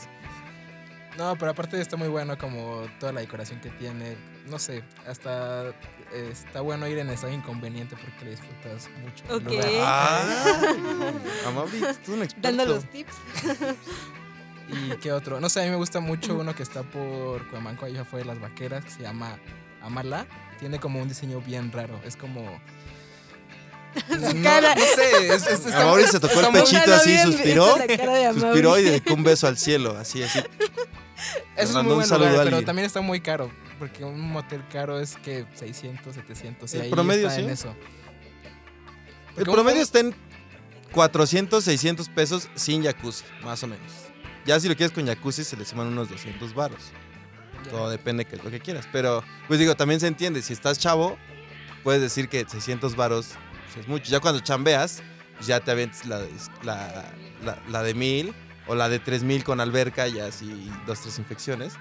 No, 1.18 1.36
pero 1.36 1.50
aparte 1.50 1.80
está 1.80 1.96
muy 1.96 2.06
bueno 2.06 2.38
como 2.38 2.86
toda 3.00 3.12
la 3.12 3.20
decoración 3.20 3.60
que 3.60 3.70
tiene. 3.70 4.16
No 4.46 4.60
sé, 4.60 4.84
hasta 5.08 5.70
eh, 5.70 5.72
está 6.12 6.60
bueno 6.60 6.86
ir 6.88 6.98
en 6.98 7.10
estado 7.10 7.32
inconveniente 7.32 7.96
porque 7.96 8.24
le 8.24 8.30
disfrutas 8.32 8.88
mucho. 9.02 9.24
Ok. 9.34 9.64
Ah, 9.82 10.22
Amaury, 11.46 11.80
tú 12.04 12.14
un 12.14 12.22
experto. 12.22 12.48
Dando 12.56 12.64
los 12.74 12.84
tips. 12.90 13.14
¿Y 14.68 14.96
qué 14.98 15.12
otro? 15.12 15.40
No 15.40 15.48
sé, 15.48 15.60
a 15.60 15.64
mí 15.64 15.70
me 15.70 15.76
gusta 15.76 16.00
mucho 16.00 16.36
uno 16.36 16.54
que 16.54 16.62
está 16.62 16.82
por 16.82 17.46
Cuemanco, 17.48 17.86
ahí 17.86 17.96
fue 18.08 18.20
de 18.20 18.26
las 18.26 18.38
vaqueras, 18.40 18.84
que 18.84 18.90
se 18.90 19.02
llama 19.02 19.38
Amala. 19.82 20.26
Tiene 20.58 20.78
como 20.78 21.00
un 21.00 21.08
diseño 21.08 21.40
bien 21.40 21.72
raro. 21.72 22.00
Es 22.04 22.16
como. 22.16 22.60
no, 24.08 24.42
cara. 24.44 24.74
no 24.76 24.82
sé, 24.94 25.34
es, 25.34 25.46
es- 25.48 25.66
está- 25.66 25.82
Amaury 25.82 26.06
se 26.06 26.20
tocó 26.20 26.34
el 26.34 26.46
está 26.46 26.52
pechito 26.52 26.94
así, 26.94 27.10
bien, 27.10 27.32
suspiró. 27.32 27.76
Suspiró 28.34 28.78
y 28.78 28.82
dedicó 28.84 29.14
un 29.14 29.24
beso 29.24 29.48
al 29.48 29.58
cielo, 29.58 29.96
así, 29.98 30.22
así. 30.22 30.38
Eso 30.38 30.48
es 31.56 31.72
muy 31.72 31.80
un 31.92 31.94
buen 31.96 32.06
saludo 32.06 32.30
lugar, 32.30 32.44
pero 32.44 32.62
también 32.62 32.86
está 32.86 33.00
muy 33.00 33.20
caro. 33.20 33.50
Porque 33.80 34.04
un 34.04 34.20
motel 34.30 34.62
caro 34.72 35.00
es 35.00 35.16
que 35.16 35.44
600, 35.54 36.14
700. 36.14 36.72
Y 36.72 36.76
El 36.76 36.82
ahí 36.84 36.90
promedio, 36.90 37.26
está 37.26 37.40
en 37.40 37.46
sí. 37.46 37.52
eso. 37.52 37.68
El 39.30 39.34
Porque 39.34 39.50
promedio 39.50 39.82
está 39.82 39.98
en 40.00 40.14
400, 40.92 41.64
600 41.64 42.08
pesos 42.10 42.48
sin 42.54 42.84
jacuzzi, 42.84 43.24
más 43.42 43.62
o 43.64 43.66
menos. 43.66 43.90
Ya 44.46 44.58
si 44.60 44.68
lo 44.68 44.76
quieres 44.76 44.92
con 44.94 45.06
jacuzzi 45.06 45.44
se 45.44 45.56
le 45.56 45.64
suman 45.64 45.88
unos 45.88 46.08
200 46.08 46.54
baros. 46.54 46.80
Todo 47.70 47.90
depende 47.90 48.24
de 48.24 48.36
lo 48.38 48.50
que 48.50 48.60
quieras. 48.60 48.86
Pero, 48.92 49.22
pues 49.48 49.58
digo, 49.58 49.74
también 49.76 50.00
se 50.00 50.06
entiende. 50.06 50.40
Si 50.42 50.52
estás 50.52 50.78
chavo, 50.78 51.18
puedes 51.82 52.00
decir 52.00 52.28
que 52.28 52.44
600 52.48 52.96
varos 52.96 53.30
pues, 53.66 53.84
es 53.84 53.88
mucho. 53.88 54.10
Ya 54.10 54.20
cuando 54.20 54.40
chambeas, 54.40 55.02
pues 55.36 55.46
ya 55.46 55.60
te 55.60 55.70
avientes 55.70 56.06
la, 56.06 56.20
la, 56.62 57.12
la- 57.44 57.58
la 57.68 57.82
de 57.82 57.94
1000 57.94 58.34
o 58.66 58.74
la 58.74 58.88
de 58.88 58.98
3000 58.98 59.44
con 59.44 59.60
alberca 59.60 60.06
y 60.08 60.20
así 60.20 60.70
dos, 60.86 61.00
tres 61.00 61.18
infecciones. 61.18 61.74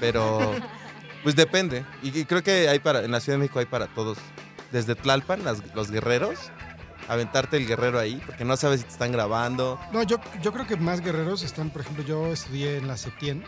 Pero, 0.00 0.54
pues 1.22 1.34
depende. 1.36 1.84
Y, 2.02 2.18
y 2.18 2.24
creo 2.24 2.42
que 2.42 2.68
hay 2.68 2.78
para, 2.78 3.04
en 3.04 3.10
la 3.10 3.20
Ciudad 3.20 3.36
de 3.38 3.42
México 3.42 3.58
hay 3.58 3.66
para 3.66 3.86
todos. 3.88 4.18
Desde 4.70 4.94
Tlalpan, 4.94 5.44
las- 5.44 5.62
los 5.74 5.90
guerreros, 5.90 6.38
aventarte 7.08 7.56
el 7.58 7.66
guerrero 7.66 7.98
ahí, 7.98 8.20
porque 8.24 8.44
no 8.44 8.56
sabes 8.56 8.80
si 8.80 8.86
te 8.86 8.92
están 8.92 9.12
grabando. 9.12 9.78
No, 9.92 10.02
yo, 10.02 10.18
yo 10.42 10.52
creo 10.52 10.66
que 10.66 10.76
más 10.76 11.00
guerreros 11.00 11.42
están, 11.42 11.70
por 11.70 11.82
ejemplo, 11.82 12.04
yo 12.04 12.26
estudié 12.32 12.78
en 12.78 12.88
la 12.88 12.96
Septien 12.96 13.44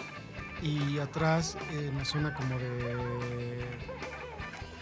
y 0.62 0.98
atrás, 0.98 1.56
en 1.72 1.96
la 1.98 2.04
zona 2.04 2.34
como 2.34 2.58
de 2.58 3.64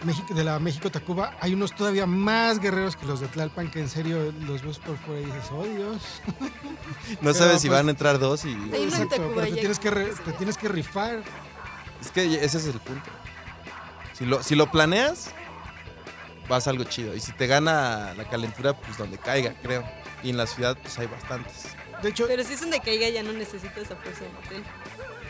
México, 0.05 0.33
de 0.33 0.43
la 0.43 0.59
México 0.59 0.89
Tacuba, 0.91 1.33
hay 1.39 1.53
unos 1.53 1.73
todavía 1.73 2.05
más 2.05 2.59
guerreros 2.59 2.97
que 2.97 3.05
los 3.05 3.21
de 3.21 3.27
Tlalpan, 3.29 3.71
que 3.71 3.79
en 3.79 3.87
serio 3.87 4.33
los 4.45 4.61
ves 4.61 4.77
por 4.79 4.97
fuera 4.97 5.21
y 5.21 5.25
dices, 5.25 5.49
oh 5.51 5.63
Dios. 5.63 6.21
No 6.41 7.17
Pero, 7.21 7.33
sabes 7.33 7.61
si 7.61 7.67
pues, 7.69 7.79
van 7.79 7.87
a 7.87 7.91
entrar 7.91 8.19
dos 8.19 8.43
y... 8.43 8.51
Exacto, 8.73 9.31
pero 9.33 9.47
te 9.47 9.53
tienes, 9.61 9.79
que 9.79 9.89
re- 9.91 10.13
te 10.25 10.33
tienes 10.33 10.57
que 10.57 10.67
rifar. 10.67 11.21
Es 12.03 12.11
que 12.11 12.43
ese 12.43 12.57
es 12.57 12.67
el 12.67 12.79
punto. 12.81 13.09
Si 14.11 14.25
lo, 14.25 14.43
si 14.43 14.55
lo 14.55 14.69
planeas, 14.69 15.29
vas 16.49 16.67
a 16.67 16.71
algo 16.71 16.83
chido. 16.83 17.15
Y 17.15 17.21
si 17.21 17.31
te 17.31 17.47
gana 17.47 18.13
la 18.15 18.25
calentura, 18.25 18.73
pues 18.73 18.97
donde 18.97 19.17
caiga, 19.17 19.53
creo. 19.63 19.85
Y 20.21 20.31
en 20.31 20.37
la 20.37 20.45
ciudad, 20.45 20.77
pues 20.81 20.99
hay 20.99 21.07
bastantes. 21.07 21.67
De 22.01 22.09
hecho, 22.09 22.27
Pero 22.27 22.43
si 22.43 22.53
es 22.53 22.59
donde 22.59 22.81
caiga 22.81 23.07
ya 23.07 23.23
no 23.23 23.31
necesitas 23.31 23.89
a 23.89 23.95
fuerza 23.95 24.25
de 24.25 24.29
motel. 24.31 24.63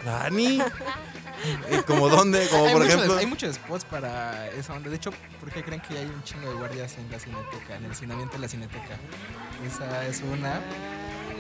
Rani. 0.04 0.60
Eh, 1.70 1.82
¿Como 1.86 2.10
dónde? 2.10 2.48
Como 2.48 2.66
hay, 2.68 2.74
por 2.74 2.86
ejemplo. 2.86 3.18
hay 3.18 3.26
muchos 3.26 3.56
spots 3.56 3.86
para 3.86 4.48
esa 4.52 4.74
onda. 4.74 4.90
De 4.90 4.96
hecho, 4.96 5.12
¿por 5.40 5.52
qué 5.52 5.64
creen 5.64 5.82
que 5.82 5.98
hay 5.98 6.06
un 6.06 6.24
chingo 6.24 6.48
de 6.50 6.56
guardias 6.56 6.96
en 6.98 7.10
la 7.12 7.20
cineteca? 7.20 7.76
En 7.76 7.86
el 7.86 7.92
estacionamiento 7.92 8.34
de 8.36 8.40
la 8.40 8.48
cineteca. 8.48 8.98
Esa 9.68 10.06
es 10.08 10.22
una. 10.22 10.62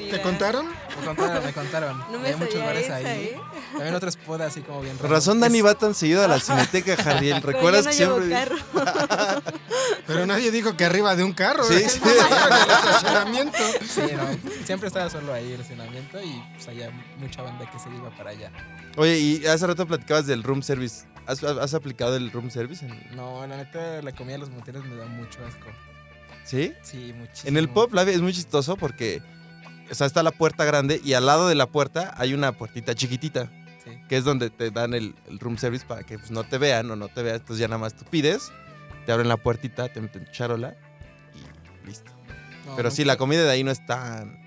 ¿te 0.09 0.21
contaron? 0.21 0.67
Me 0.99 1.05
contaron, 1.05 1.45
me 1.45 1.53
contaron. 1.53 1.99
No 2.11 2.19
me 2.19 2.27
hay 2.29 2.35
muchos 2.35 2.59
bares 2.61 2.89
ahí. 2.89 3.05
¿eh? 3.05 3.37
También 3.73 3.95
otro 3.95 4.09
spot 4.09 4.41
así 4.41 4.61
como 4.61 4.81
bien 4.81 4.97
raro. 4.97 5.13
razón 5.13 5.39
Dani 5.39 5.59
Es- 5.59 5.65
va 5.65 5.75
tan 5.75 5.93
seguido 5.95 6.23
a 6.23 6.27
la 6.27 6.39
cineteca, 6.39 6.95
Jarriel. 6.97 7.39
Pero 7.41 7.53
¿Recuerdas 7.53 7.97
yo 7.97 8.09
no 8.09 8.15
que 8.19 8.25
llevo 8.27 8.45
siempre... 8.45 8.57
carro. 8.73 9.41
Pero 10.07 10.25
nadie 10.25 10.51
dijo 10.51 10.75
que 10.75 10.85
arriba 10.85 11.15
de 11.15 11.23
un 11.23 11.31
carro. 11.33 11.63
Sí, 11.63 11.75
¿eh? 11.75 11.89
sí. 11.89 11.99
El. 12.03 13.51
Sí, 13.87 14.01
no. 14.15 14.65
Siempre 14.65 14.87
estaba 14.87 15.09
solo 15.09 15.33
ahí 15.33 15.45
el 15.53 15.61
estacionamiento 15.61 16.21
y 16.21 16.43
pues 16.55 16.67
había 16.67 16.89
mucha 17.17 17.41
banda 17.41 17.69
que 17.71 17.79
se 17.79 17.89
iba 17.89 18.09
para 18.17 18.31
allá. 18.31 18.51
Oye, 18.97 19.17
y 19.17 19.45
hace 19.47 19.65
rato 19.65 19.82
platicabas 19.87 20.25
del 20.27 20.43
room 20.43 20.61
service. 20.63 21.05
¿Has, 21.25 21.41
has 21.43 21.73
aplicado 21.73 22.15
el 22.17 22.31
room 22.31 22.49
service? 22.51 22.85
en- 22.85 23.15
No, 23.15 23.45
la 23.47 23.57
neta, 23.57 24.01
la 24.01 24.11
comida 24.11 24.33
de 24.33 24.39
los 24.39 24.49
moteles 24.49 24.83
me 24.83 24.95
da 24.95 25.05
mucho 25.05 25.39
asco. 25.45 25.67
¿Sí? 26.43 26.73
Sí, 26.81 27.13
muchísimo. 27.17 27.49
En 27.49 27.57
el 27.57 27.69
Pop 27.69 27.93
Live 27.93 28.13
es 28.13 28.21
muy 28.21 28.33
chistoso 28.33 28.75
porque, 28.75 29.21
o 29.89 29.95
sea, 29.95 30.05
está 30.07 30.21
la 30.23 30.31
puerta 30.31 30.65
grande 30.65 30.99
y 31.03 31.13
al 31.13 31.25
lado 31.25 31.47
de 31.47 31.55
la 31.55 31.67
puerta 31.67 32.13
hay 32.17 32.33
una 32.33 32.51
puertita 32.51 32.93
chiquitita, 32.95 33.49
Sí. 33.85 33.91
que 34.09 34.17
es 34.17 34.23
donde 34.25 34.49
te 34.49 34.71
dan 34.71 34.93
el, 34.93 35.13
el 35.27 35.39
room 35.39 35.57
service 35.57 35.85
para 35.85 36.03
que 36.03 36.17
pues, 36.17 36.31
no 36.31 36.43
te 36.43 36.57
vean 36.57 36.89
o 36.91 36.95
no 36.97 37.07
te 37.09 37.21
veas. 37.23 37.39
Entonces 37.41 37.59
ya 37.59 37.67
nada 37.67 37.79
más 37.79 37.93
tú 37.95 38.03
pides, 38.05 38.51
te 39.05 39.11
abren 39.13 39.27
la 39.29 39.37
puertita, 39.37 39.87
te 39.91 39.99
meten 40.01 40.25
charola 40.31 40.75
y 41.33 41.87
listo. 41.87 42.11
No, 42.65 42.75
Pero 42.77 42.91
sí, 42.91 43.03
la 43.05 43.15
comida 43.17 43.43
de 43.43 43.51
ahí 43.51 43.63
no 43.63 43.71
es 43.71 43.85
tan, 43.85 44.37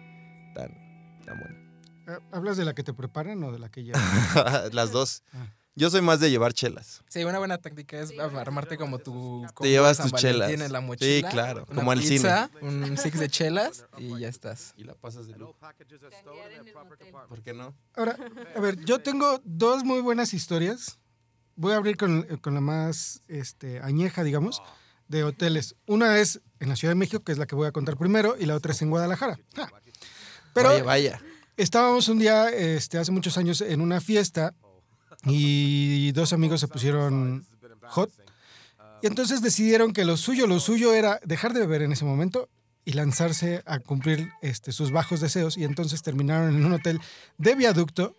¿Hablas 2.33 2.57
de 2.57 2.65
la 2.65 2.75
que 2.75 2.83
te 2.83 2.93
preparan 2.93 3.43
o 3.43 3.53
de 3.53 3.59
la 3.59 3.69
que 3.69 3.85
ya? 3.85 3.95
Las 4.73 4.93
dos. 4.93 5.23
Ah. 5.33 5.47
Yo 5.79 5.91
soy 5.91 6.01
más 6.01 6.21
de 6.21 6.31
llevar 6.31 6.55
chelas. 6.55 7.03
Sí, 7.07 7.23
una 7.25 7.39
buena 7.39 7.59
táctica 7.59 8.01
es 8.01 8.11
armarte 8.19 8.79
como 8.79 8.99
tu. 8.99 9.13
combo 9.13 9.61
Te 9.61 9.69
llevas 9.69 9.99
tus 9.99 10.11
chelas. 10.13 10.51
En 10.51 10.73
la 10.73 10.81
mochila, 10.81 11.29
Sí, 11.29 11.35
claro, 11.35 11.67
una 11.69 11.75
como 11.77 11.93
al 11.93 11.99
pizza, 11.99 12.51
Un 12.63 12.97
six 12.97 13.21
de 13.21 13.29
chelas 13.29 13.85
y 13.99 14.19
ya 14.19 14.29
estás. 14.29 14.73
Y 14.79 14.85
la 14.85 14.95
pasas 14.95 15.27
de 15.27 15.37
lujo. 15.37 15.55
¿Por 17.29 17.43
qué 17.43 17.53
no? 17.53 17.75
Ahora, 17.95 18.17
a 18.55 18.61
ver, 18.61 18.83
yo 18.87 19.01
tengo 19.01 19.39
dos 19.45 19.85
muy 19.85 20.01
buenas 20.01 20.33
historias. 20.33 20.99
Voy 21.57 21.75
a 21.75 21.77
abrir 21.77 21.99
con, 21.99 22.23
con 22.39 22.55
la 22.55 22.63
más 22.63 23.23
este, 23.29 23.81
añeja, 23.81 24.25
digamos, 24.25 24.63
de 25.09 25.25
hoteles. 25.25 25.77
Una 25.87 26.19
es 26.19 26.41
en 26.59 26.71
la 26.71 26.77
Ciudad 26.77 26.93
de 26.93 26.99
México, 26.99 27.23
que 27.23 27.33
es 27.33 27.39
la 27.39 27.47
que 27.47 27.55
voy 27.55 27.67
a 27.67 27.73
contar 27.73 27.99
primero, 27.99 28.35
y 28.39 28.47
la 28.47 28.55
otra 28.55 28.73
es 28.73 28.81
en 28.81 28.89
Guadalajara. 28.89 29.39
Ah. 29.57 29.71
Pero 30.55 30.71
vaya, 30.71 30.85
vaya. 30.85 31.23
Estábamos 31.57 32.09
un 32.09 32.19
día, 32.19 32.49
este, 32.51 32.99
hace 32.99 33.13
muchos 33.13 33.39
años, 33.39 33.61
en 33.61 33.81
una 33.81 34.01
fiesta 34.01 34.55
y 35.25 36.13
dos 36.13 36.33
amigos 36.33 36.61
se 36.61 36.69
pusieron 36.69 37.47
hot. 37.89 38.11
Y 39.03 39.07
entonces 39.07 39.43
decidieron 39.43 39.93
que 39.93 40.05
lo 40.05 40.17
suyo, 40.17 40.47
lo 40.47 40.61
suyo 40.61 40.95
era 40.95 41.21
dejar 41.25 41.53
de 41.53 41.61
beber 41.61 41.83
en 41.83 41.93
ese 41.93 42.05
momento 42.05 42.49
y 42.85 42.93
lanzarse 42.93 43.63
a 43.67 43.81
cumplir 43.81 44.31
este, 44.43 44.73
sus 44.73 44.91
bajos 44.91 45.21
deseos. 45.21 45.57
Y 45.57 45.65
entonces 45.65 46.03
terminaron 46.03 46.55
en 46.57 46.65
un 46.65 46.73
hotel 46.73 47.01
de 47.37 47.55
viaducto, 47.55 48.17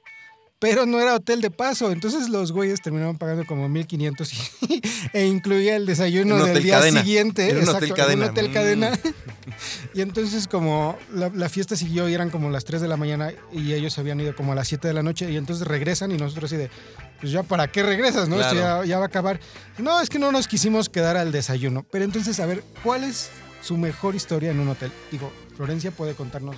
pero 0.59 0.85
no 0.85 0.99
era 0.99 1.15
hotel 1.15 1.41
de 1.41 1.51
paso. 1.51 1.91
Entonces 1.91 2.29
los 2.29 2.51
güeyes 2.51 2.81
terminaron 2.81 3.17
pagando 3.17 3.45
como 3.45 3.67
1500 3.69 4.33
y- 4.33 4.81
e 5.13 5.25
incluía 5.25 5.75
el 5.75 5.85
desayuno 5.85 6.35
Un 6.35 6.45
del 6.53 6.63
día 6.63 6.79
cadena. 6.79 7.01
siguiente. 7.01 7.49
Era 7.49 7.59
un 7.61 7.69
hotel 7.69 7.89
en 7.89 7.95
cadena. 7.95 8.25
Un 8.25 8.31
hotel 8.31 8.49
Mm. 8.49 8.53
cadena. 8.53 8.99
Y 9.93 10.01
entonces 10.01 10.47
como 10.47 10.95
la, 11.11 11.29
la 11.33 11.49
fiesta 11.49 11.75
siguió 11.75 12.07
y 12.09 12.13
eran 12.13 12.29
como 12.29 12.49
las 12.51 12.63
3 12.65 12.79
de 12.81 12.87
la 12.87 12.97
mañana 12.97 13.31
y 13.51 13.73
ellos 13.73 13.97
habían 13.97 14.19
ido 14.19 14.35
como 14.35 14.51
a 14.51 14.55
las 14.55 14.67
7 14.67 14.87
de 14.87 14.93
la 14.93 15.01
noche 15.01 15.31
y 15.31 15.37
entonces 15.37 15.65
regresan 15.67 16.11
y 16.11 16.17
nosotros 16.17 16.51
así 16.51 16.57
de, 16.57 16.69
pues 17.19 17.31
ya 17.31 17.41
para 17.41 17.67
qué 17.71 17.81
regresas, 17.81 18.29
¿no? 18.29 18.39
Esto 18.39 18.53
ya, 18.53 18.85
ya 18.85 18.97
va 18.99 19.05
a 19.05 19.07
acabar. 19.07 19.39
No, 19.79 19.99
es 19.99 20.09
que 20.09 20.19
no 20.19 20.31
nos 20.31 20.47
quisimos 20.47 20.89
quedar 20.89 21.17
al 21.17 21.31
desayuno. 21.31 21.83
Pero 21.91 22.05
entonces, 22.05 22.39
a 22.39 22.45
ver, 22.45 22.63
¿cuál 22.83 23.03
es 23.05 23.29
su 23.63 23.77
mejor 23.77 24.13
historia 24.13 24.51
en 24.51 24.59
un 24.59 24.67
hotel? 24.67 24.91
Digo, 25.11 25.31
Florencia 25.55 25.89
puede 25.89 26.13
contarnos 26.13 26.55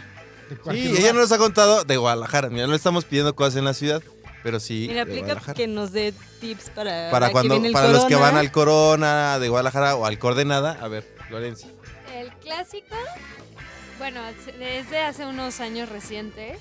Sí, 0.71 0.93
ella 0.97 1.13
nos 1.13 1.31
ha 1.31 1.37
contado 1.37 1.83
de 1.83 1.97
Guadalajara. 1.97 2.49
Mira, 2.49 2.65
no 2.65 2.71
le 2.71 2.77
estamos 2.77 3.05
pidiendo 3.05 3.35
cosas 3.35 3.55
en 3.57 3.65
la 3.65 3.73
ciudad, 3.73 4.01
pero 4.43 4.59
sí 4.59 4.85
Mira, 4.87 5.05
de 5.05 5.11
aplica 5.11 5.25
Guadalajara. 5.27 5.53
que 5.53 5.67
nos 5.67 5.91
dé 5.91 6.13
tips 6.41 6.69
para, 6.71 7.09
Para, 7.11 7.27
que 7.27 7.31
cuando, 7.33 7.53
viene 7.55 7.67
el 7.67 7.73
para 7.73 7.89
los 7.89 8.05
que 8.05 8.13
corona. 8.15 8.31
van 8.31 8.37
al 8.37 8.51
Corona 8.51 9.39
de 9.39 9.49
Guadalajara 9.49 9.95
o 9.95 10.05
al 10.05 10.17
Coordenada. 10.19 10.77
A 10.81 10.87
ver, 10.87 11.05
Florencia. 11.27 11.69
El 12.15 12.31
clásico, 12.37 12.95
bueno, 13.97 14.21
desde 14.57 14.99
hace 14.99 15.25
unos 15.25 15.59
años 15.59 15.89
reciente, 15.89 16.57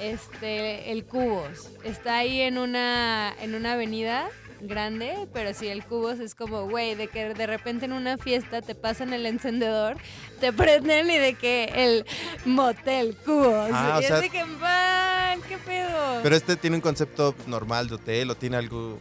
este, 0.00 0.92
el 0.92 1.04
Cubos. 1.04 1.68
Está 1.84 2.18
ahí 2.18 2.40
en 2.40 2.58
una, 2.58 3.34
en 3.40 3.54
una 3.54 3.72
avenida 3.72 4.28
grande, 4.62 5.28
pero 5.32 5.52
sí, 5.54 5.68
el 5.68 5.84
Cubos 5.84 6.20
es 6.20 6.34
como, 6.34 6.68
güey, 6.68 6.94
de 6.94 7.08
que 7.08 7.34
de 7.34 7.46
repente 7.46 7.84
en 7.84 7.92
una 7.92 8.16
fiesta 8.18 8.62
te 8.62 8.74
pasan 8.74 9.12
el 9.12 9.26
encendedor, 9.26 9.96
te 10.40 10.52
prenden 10.52 11.10
y 11.10 11.18
de 11.18 11.34
que 11.34 11.64
el 11.74 12.06
motel 12.44 13.16
Cubos. 13.24 13.70
Ah, 13.72 13.94
o 13.96 14.00
y 14.00 14.04
sea- 14.04 14.16
es 14.16 14.22
de 14.22 14.30
que, 14.30 14.44
man, 14.44 15.40
¿qué 15.48 15.58
pedo? 15.58 16.20
Pero 16.22 16.36
este 16.36 16.56
tiene 16.56 16.76
un 16.76 16.82
concepto 16.82 17.34
normal 17.46 17.88
de 17.88 17.96
hotel 17.96 18.30
o 18.30 18.34
tiene 18.34 18.56
algo. 18.56 18.98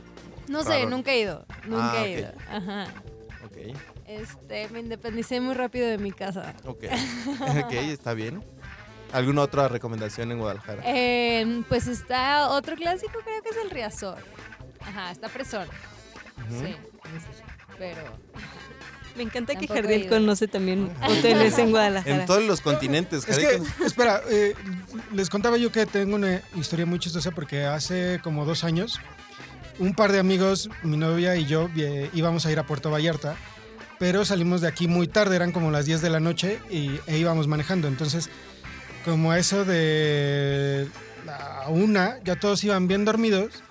no 0.47 0.63
sé, 0.63 0.85
nunca 0.85 1.11
he 1.11 1.19
ido, 1.21 1.45
nunca 1.65 1.91
Ah, 1.93 2.05
he 2.05 2.19
ido. 2.19 2.31
Ajá. 2.49 2.87
Ok, 3.45 3.75
Este, 4.07 4.67
me 4.69 4.79
independicé 4.81 5.39
muy 5.39 5.53
rápido 5.53 5.87
de 5.87 5.97
mi 5.97 6.11
casa. 6.11 6.53
ok. 6.65 6.83
ok, 7.65 7.71
está 7.73 8.13
bien. 8.13 8.43
¿Alguna 9.13 9.41
otra 9.41 9.67
recomendación 9.67 10.31
en 10.31 10.39
Guadalajara? 10.39 10.83
Eh, 10.85 11.63
pues 11.67 11.87
está 11.87 12.47
otro 12.49 12.75
clásico, 12.77 13.11
creo 13.23 13.41
que 13.43 13.49
es 13.49 13.57
el 13.63 13.69
Riazor. 13.69 14.17
Ajá, 14.87 15.11
está 15.11 15.29
fresón. 15.29 15.67
Ujú. 16.49 16.65
Sí. 16.65 16.75
Pero. 17.77 18.01
Me 19.15 19.23
encanta 19.23 19.55
que 19.55 19.67
Tampoco 19.67 19.91
ido. 19.91 20.09
conoce 20.09 20.47
también 20.47 20.89
hoteles 21.05 21.57
en 21.57 21.71
Guadalajara. 21.71 22.15
En 22.21 22.25
todos 22.25 22.43
los 22.43 22.61
continentes. 22.61 23.27
Es 23.27 23.37
que, 23.37 23.61
espera, 23.85 24.21
eh, 24.29 24.55
les 25.13 25.29
contaba 25.29 25.57
yo 25.57 25.69
que 25.71 25.85
tengo 25.85 26.15
una 26.15 26.41
historia 26.55 26.85
muy 26.85 26.97
chistosa 26.97 27.31
porque 27.31 27.65
hace 27.65 28.21
como 28.23 28.45
dos 28.45 28.63
años, 28.63 29.01
un 29.79 29.95
par 29.95 30.13
de 30.13 30.19
amigos, 30.19 30.69
mi 30.83 30.95
novia 30.95 31.35
y 31.35 31.45
yo, 31.45 31.69
eh, 31.75 32.09
íbamos 32.13 32.45
a 32.45 32.51
ir 32.53 32.59
a 32.59 32.65
Puerto 32.65 32.89
Vallarta, 32.89 33.35
pero 33.99 34.23
salimos 34.23 34.61
de 34.61 34.69
aquí 34.69 34.87
muy 34.87 35.07
tarde, 35.07 35.35
eran 35.35 35.51
como 35.51 35.71
las 35.71 35.85
10 35.85 36.01
de 36.01 36.09
la 36.09 36.21
noche 36.21 36.59
y, 36.69 36.91
e 37.05 37.17
íbamos 37.17 37.47
manejando. 37.47 37.89
Entonces, 37.89 38.29
como 39.03 39.33
eso 39.33 39.65
de 39.65 40.87
la 41.25 41.65
una, 41.67 42.17
ya 42.23 42.37
todos 42.37 42.63
iban 42.63 42.87
bien 42.87 43.03
dormidos 43.03 43.61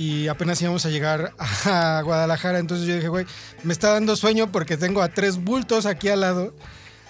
y 0.00 0.28
apenas 0.28 0.62
íbamos 0.62 0.86
a 0.86 0.88
llegar 0.88 1.34
a 1.38 2.00
Guadalajara. 2.04 2.58
Entonces 2.58 2.86
yo 2.86 2.94
dije, 2.94 3.08
güey, 3.08 3.26
me 3.64 3.74
está 3.74 3.92
dando 3.92 4.16
sueño 4.16 4.50
porque 4.50 4.78
tengo 4.78 5.02
a 5.02 5.10
tres 5.10 5.36
bultos 5.36 5.84
aquí 5.84 6.08
al 6.08 6.22
lado 6.22 6.54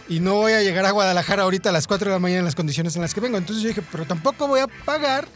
y 0.09 0.18
no 0.18 0.35
voy 0.35 0.55
a 0.55 0.62
llegar 0.62 0.85
a 0.87 0.90
Guadalajara 0.90 1.44
ahorita 1.44 1.68
a 1.68 1.72
las 1.72 1.87
4 1.87 2.09
de 2.09 2.16
la 2.16 2.18
mañana 2.18 2.40
en 2.40 2.46
las 2.46 2.57
condiciones 2.57 2.96
en 2.96 3.03
las 3.03 3.14
que 3.14 3.20
vengo. 3.20 3.38
Entonces 3.38 3.62
yo 3.62 3.68
dije, 3.68 3.83
pero 3.92 4.07
tampoco 4.07 4.48
voy 4.48 4.59
a 4.59 4.66
pagar, 4.85 5.29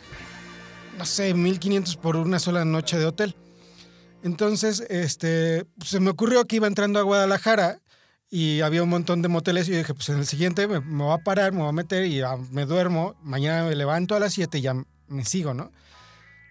no 0.99 1.05
sé, 1.05 1.33
1500 1.33 1.97
por 1.99 2.17
una 2.17 2.41
sola 2.41 2.65
noche 2.65 2.99
de 2.99 3.05
hotel. 3.05 3.37
Entonces, 4.25 4.81
este, 4.91 5.65
se 5.85 6.01
me 6.01 6.11
ocurrió 6.11 6.45
que 6.47 6.57
iba 6.57 6.67
entrando 6.67 6.99
a 6.99 7.03
Guadalajara 7.03 7.79
y 8.33 8.63
había 8.63 8.83
un 8.83 8.89
montón 8.89 9.23
de 9.23 9.29
moteles 9.29 9.69
y 9.69 9.73
yo 9.73 9.79
dije, 9.79 9.95
pues 9.95 10.09
en 10.09 10.19
el 10.19 10.27
siguiente 10.27 10.67
me, 10.67 10.81
me 10.81 11.05
voy 11.05 11.15
a 11.15 11.19
parar, 11.19 11.53
me 11.53 11.61
voy 11.61 11.69
a 11.69 11.73
meter 11.73 12.05
y 12.05 12.17
ya 12.17 12.37
me 12.51 12.67
duermo. 12.67 13.15
Mañana 13.23 13.63
me 13.63 13.77
levanto 13.77 14.17
a 14.17 14.19
las 14.19 14.33
7 14.33 14.59
y 14.59 14.63
ya 14.63 14.75
me 15.07 15.25
sigo, 15.25 15.55
¿no? 15.55 15.71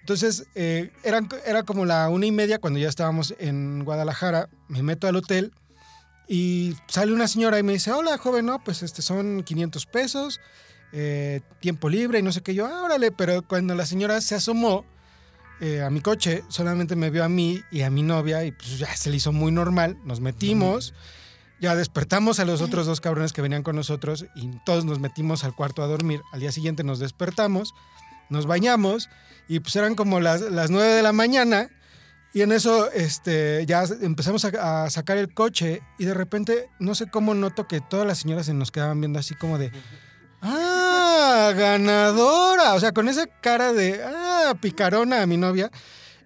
Entonces, 0.04 0.48
eh, 0.54 0.92
eran, 1.04 1.30
era 1.46 1.63
como 1.63 1.86
la 1.86 2.10
una 2.10 2.26
y 2.26 2.32
media 2.34 2.60
cuando 2.60 2.78
ya 2.78 2.89
estábamos 2.89 3.34
en 3.39 3.86
Guadalajara. 3.86 4.50
Me 4.68 4.84
meto 4.84 5.08
al 5.08 5.16
hotel 5.16 5.54
y 6.28 6.76
sale 6.88 7.13
una 7.13 7.30
señora 7.30 7.58
y 7.58 7.63
me 7.63 7.72
dice, 7.72 7.89
hola, 7.94 8.18
joven, 8.18 8.48
no, 8.48 8.62
pues 8.62 8.84
este 8.84 9.02
son 9.02 9.44
500 9.44 9.86
pesos, 9.86 10.42
eh, 10.92 11.39
tiempo 11.62 11.88
libre 11.88 12.20
y 12.20 12.22
no 12.22 12.34
sé 12.34 12.42
qué. 12.42 12.54
Yo, 12.54 12.66
ah, 12.66 12.84
órale, 12.84 13.13
pero 13.13 13.44
cuando 13.44 13.76
la 13.76 13.86
señora 13.86 14.20
se 14.20 14.36
asomó 14.36 14.84
eh, 15.62 15.82
a 15.82 15.89
mi 15.89 16.02
coche, 16.02 16.44
solamente 16.50 16.98
me 16.98 17.10
vio 17.10 17.24
a 17.24 17.30
mí 17.30 17.62
y 17.72 17.84
a 17.84 17.89
mi 17.89 18.04
novia 18.04 18.44
y 18.44 18.52
pues 18.52 18.80
ya 18.80 18.94
se 18.98 19.10
le 19.10 19.16
hizo 19.16 19.32
muy 19.32 19.54
normal. 19.54 19.98
Nos 20.04 20.20
metimos, 20.20 20.94
ya 21.62 21.78
despertamos 21.78 22.42
a 22.42 22.46
los 22.46 22.62
otros 22.62 22.88
dos 22.88 23.00
cabrones 23.00 23.32
que 23.32 23.42
venían 23.42 23.63
con 23.63 23.78
nosotros 23.78 24.26
y 24.36 24.50
todos 24.66 24.84
nos 24.84 25.00
metimos 25.00 25.46
al 25.46 25.56
cuarto 25.56 25.82
a 25.82 25.88
dormir. 25.88 26.20
Al 26.34 26.42
día 26.42 26.52
siguiente 26.52 26.84
nos 26.84 27.00
despertamos, 27.00 27.74
nos 28.30 28.46
bañamos 28.46 29.10
y 29.48 29.60
pues 29.60 29.76
eran 29.76 29.96
como 29.96 30.20
las, 30.20 30.42
las 30.42 30.70
9 30.70 30.94
de 30.94 31.04
la 31.04 31.14
mañana. 31.14 31.70
Y 32.34 32.42
en 32.42 32.52
eso 32.52 32.92
este, 32.92 33.64
ya 33.68 33.84
empezamos 34.02 34.44
a, 34.46 34.86
a 34.86 34.90
sacar 34.90 35.18
el 35.18 35.34
coche 35.34 35.82
y 36.00 36.06
de 36.06 36.16
repente 36.16 36.68
no 36.80 36.96
sé 36.96 37.06
cómo 37.08 37.36
noto 37.36 37.68
que 37.68 37.80
todas 37.80 38.08
las 38.08 38.18
señoras 38.20 38.48
se 38.48 38.56
nos 38.56 38.72
quedaban 38.72 39.00
viendo 39.00 39.20
así 39.20 39.36
como 39.36 39.60
de, 39.60 39.72
ah, 40.42 41.54
ganadora. 41.56 42.74
O 42.74 42.80
sea, 42.80 42.92
con 42.92 43.08
esa 43.08 43.28
cara 43.28 43.74
de, 43.74 44.04
ah, 44.04 44.56
picarona 44.60 45.22
a 45.22 45.26
mi 45.28 45.38
novia. 45.38 45.72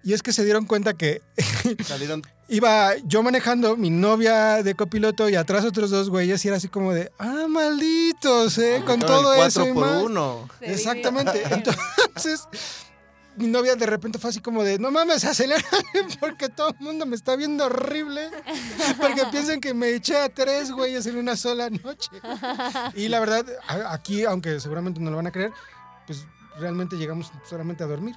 Y 0.08 0.14
es 0.14 0.22
que 0.22 0.32
se 0.32 0.42
dieron 0.42 0.64
cuenta 0.64 0.94
que 0.94 1.20
Salieron 1.84 2.22
iba 2.48 2.96
yo 3.04 3.22
manejando, 3.22 3.76
mi 3.76 3.90
novia 3.90 4.62
de 4.62 4.74
copiloto 4.74 5.28
y 5.28 5.34
atrás 5.34 5.66
otros 5.66 5.90
dos 5.90 6.08
güeyes 6.08 6.42
y 6.42 6.48
era 6.48 6.56
así 6.56 6.68
como 6.68 6.94
de, 6.94 7.12
ah, 7.18 7.44
malditos, 7.46 8.56
¿eh? 8.56 8.82
Con 8.86 9.02
Aplicaron 9.02 9.22
todo 9.22 9.34
el 9.34 9.46
eso. 9.48 9.68
y 9.68 9.72
por 9.74 9.86
más". 9.86 10.02
uno. 10.02 10.48
Exactamente. 10.62 11.42
Entonces, 11.50 12.48
mi 13.36 13.48
novia 13.48 13.76
de 13.76 13.84
repente 13.84 14.18
fue 14.18 14.30
así 14.30 14.40
como 14.40 14.64
de, 14.64 14.78
no 14.78 14.90
mames, 14.90 15.26
acelera, 15.26 15.62
porque 16.20 16.48
todo 16.48 16.70
el 16.70 16.80
mundo 16.80 17.04
me 17.04 17.14
está 17.14 17.36
viendo 17.36 17.66
horrible, 17.66 18.30
porque 18.98 19.26
piensan 19.30 19.60
que 19.60 19.74
me 19.74 19.90
eché 19.90 20.16
a 20.16 20.30
tres 20.30 20.72
güeyes 20.72 21.04
en 21.04 21.18
una 21.18 21.36
sola 21.36 21.68
noche. 21.68 22.08
Y 22.94 23.08
la 23.08 23.20
verdad, 23.20 23.44
aquí, 23.90 24.24
aunque 24.24 24.58
seguramente 24.58 25.00
no 25.00 25.10
lo 25.10 25.16
van 25.16 25.26
a 25.26 25.32
creer, 25.32 25.52
pues 26.06 26.24
realmente 26.58 26.96
llegamos 26.96 27.30
solamente 27.46 27.84
a 27.84 27.86
dormir. 27.86 28.16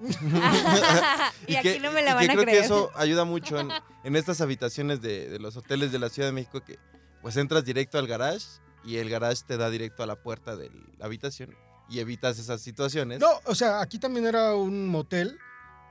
y, 1.46 1.56
aquí 1.56 1.74
que- 1.74 1.80
no 1.80 1.90
me 1.92 2.02
la 2.02 2.12
y 2.12 2.14
van 2.14 2.24
a 2.30 2.32
creo 2.32 2.42
creer. 2.42 2.58
que 2.60 2.64
eso 2.64 2.90
ayuda 2.94 3.24
mucho 3.24 3.58
en, 3.58 3.70
en 4.04 4.16
estas 4.16 4.40
habitaciones 4.40 5.00
de, 5.00 5.28
de 5.28 5.38
los 5.38 5.56
hoteles 5.56 5.92
de 5.92 5.98
la 5.98 6.08
Ciudad 6.08 6.28
de 6.28 6.32
México 6.32 6.62
que 6.64 6.78
pues 7.22 7.36
entras 7.36 7.64
directo 7.64 7.98
al 7.98 8.06
garage 8.06 8.46
y 8.84 8.96
el 8.98 9.10
garage 9.10 9.42
te 9.46 9.56
da 9.56 9.70
directo 9.70 10.02
a 10.02 10.06
la 10.06 10.16
puerta 10.16 10.56
de 10.56 10.70
la 10.98 11.06
habitación 11.06 11.54
y 11.88 12.00
evitas 12.00 12.38
esas 12.38 12.60
situaciones. 12.60 13.20
No, 13.20 13.28
o 13.44 13.54
sea, 13.54 13.80
aquí 13.80 13.98
también 13.98 14.26
era 14.26 14.54
un 14.54 14.88
motel, 14.88 15.38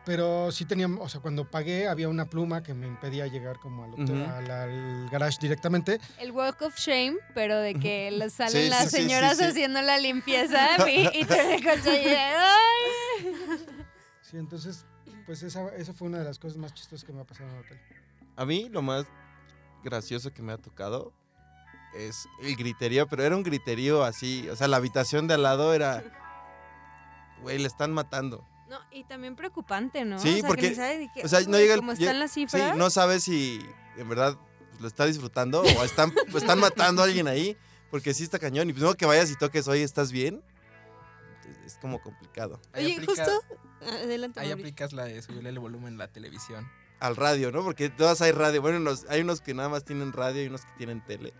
pero 0.05 0.51
sí 0.51 0.65
teníamos, 0.65 1.05
o 1.05 1.09
sea, 1.09 1.21
cuando 1.21 1.49
pagué 1.49 1.87
había 1.87 2.07
una 2.09 2.25
pluma 2.25 2.61
que 2.63 2.73
me 2.73 2.87
impedía 2.87 3.27
llegar 3.27 3.57
como 3.59 3.83
al, 3.85 3.93
hotel- 3.93 4.21
Ujú. 4.21 4.31
al- 4.31 4.51
al 4.51 5.09
garage 5.09 5.37
directamente. 5.41 5.99
El 6.19 6.31
walk 6.31 6.61
of 6.61 6.75
shame, 6.77 7.15
pero 7.33 7.57
de 7.57 7.75
que 7.75 8.11
le 8.11 8.29
salen 8.29 8.63
Sí, 8.63 8.69
las 8.69 8.91
sí, 8.91 8.97
señoras 8.97 9.37
sí, 9.37 9.43
sí. 9.43 9.49
haciendo 9.49 9.81
la 9.81 9.97
limpieza 9.97 10.67
y, 10.89 11.09
y 11.19 11.25
tú 11.25 11.33
en 11.33 11.63
Sí, 14.29 14.37
entonces, 14.37 14.85
pues 15.25 15.43
esa, 15.43 15.67
esa 15.75 15.93
fue 15.93 16.07
una 16.07 16.19
de 16.19 16.25
las 16.25 16.39
cosas 16.39 16.57
más 16.57 16.73
chistosas 16.73 17.05
que 17.05 17.13
me 17.13 17.21
ha 17.21 17.25
pasado 17.25 17.49
en 17.49 17.55
el 17.57 17.61
hotel. 17.63 17.79
A 18.35 18.45
mí 18.45 18.69
lo 18.69 18.81
más 18.81 19.05
gracioso 19.83 20.33
que 20.33 20.41
me 20.41 20.51
ha 20.51 20.57
tocado 20.57 21.13
es 21.95 22.27
el 22.41 22.55
griterío, 22.55 23.07
pero 23.07 23.23
era 23.23 23.35
un 23.35 23.43
griterío 23.43 24.03
así, 24.03 24.49
o 24.49 24.55
sea, 24.55 24.67
la 24.67 24.77
habitación 24.77 25.27
de 25.27 25.35
al 25.35 25.43
lado 25.43 25.73
era, 25.73 26.03
güey, 27.41 27.57
le 27.59 27.67
están 27.67 27.93
matando. 27.93 28.43
No, 28.67 28.79
y 28.91 29.03
también 29.03 29.35
preocupante, 29.35 30.03
¿no? 30.05 30.17
Sí, 30.17 30.37
o 30.37 30.39
sea, 30.39 30.47
porque, 30.47 30.69
que 30.69 30.75
sabes 30.75 31.09
qué- 31.13 31.23
o 31.23 31.27
sea, 31.27 31.41
no 31.41 31.57
llega 31.57 31.75
el- 31.75 31.79
Como 31.81 31.91
están 31.91 32.19
las 32.19 32.31
Sí, 32.31 32.41
cifras. 32.41 32.75
no 32.75 32.89
sabes 32.89 33.23
si 33.23 33.63
en 33.95 34.09
verdad 34.09 34.37
pues, 34.71 34.81
lo 34.81 34.87
está 34.87 35.05
disfrutando 35.05 35.61
o 35.61 35.83
están, 35.83 36.11
o 36.33 36.37
están 36.37 36.59
matando 36.59 37.01
a 37.03 37.05
alguien 37.05 37.27
ahí, 37.27 37.55
porque 37.91 38.13
sí 38.15 38.23
está 38.23 38.39
cañón. 38.39 38.69
Y 38.69 38.73
pues 38.73 38.83
no 38.83 38.95
que 38.95 39.05
vayas 39.05 39.29
y 39.29 39.35
toques, 39.35 39.67
oye, 39.67 39.83
¿estás 39.83 40.11
bien? 40.11 40.43
Es 41.65 41.77
como 41.81 42.01
complicado. 42.01 42.59
Ahí 42.73 42.85
Oye, 42.85 42.93
aplica- 42.95 43.25
justo. 43.25 43.41
Adelante, 43.81 44.39
Ahí 44.39 44.51
aplicas 44.51 44.93
la 44.93 45.05
de 45.05 45.21
subirle 45.21 45.49
el 45.49 45.59
volumen 45.59 45.95
a 45.95 45.97
la 45.97 46.07
televisión. 46.07 46.67
Al 46.99 47.15
radio, 47.15 47.51
¿no? 47.51 47.63
Porque 47.63 47.89
todas 47.89 48.21
hay 48.21 48.31
radio. 48.31 48.61
Bueno, 48.61 48.79
los- 48.79 49.05
hay 49.09 49.21
unos 49.21 49.41
que 49.41 49.53
nada 49.53 49.69
más 49.69 49.83
tienen 49.83 50.13
radio 50.13 50.43
y 50.43 50.47
unos 50.47 50.61
que 50.65 50.71
tienen 50.77 51.03
tele. 51.05 51.33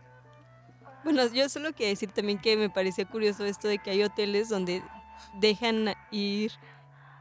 Bueno, 1.03 1.25
yo 1.27 1.47
solo 1.49 1.71
quiero 1.73 1.91
decir 1.91 2.11
también 2.11 2.39
que 2.39 2.57
me 2.57 2.69
pareció 2.69 3.07
curioso 3.07 3.45
esto 3.45 3.67
de 3.67 3.77
que 3.77 3.91
hay 3.91 4.03
hoteles 4.03 4.49
donde 4.49 4.83
dejan 5.39 5.93
ir, 6.11 6.51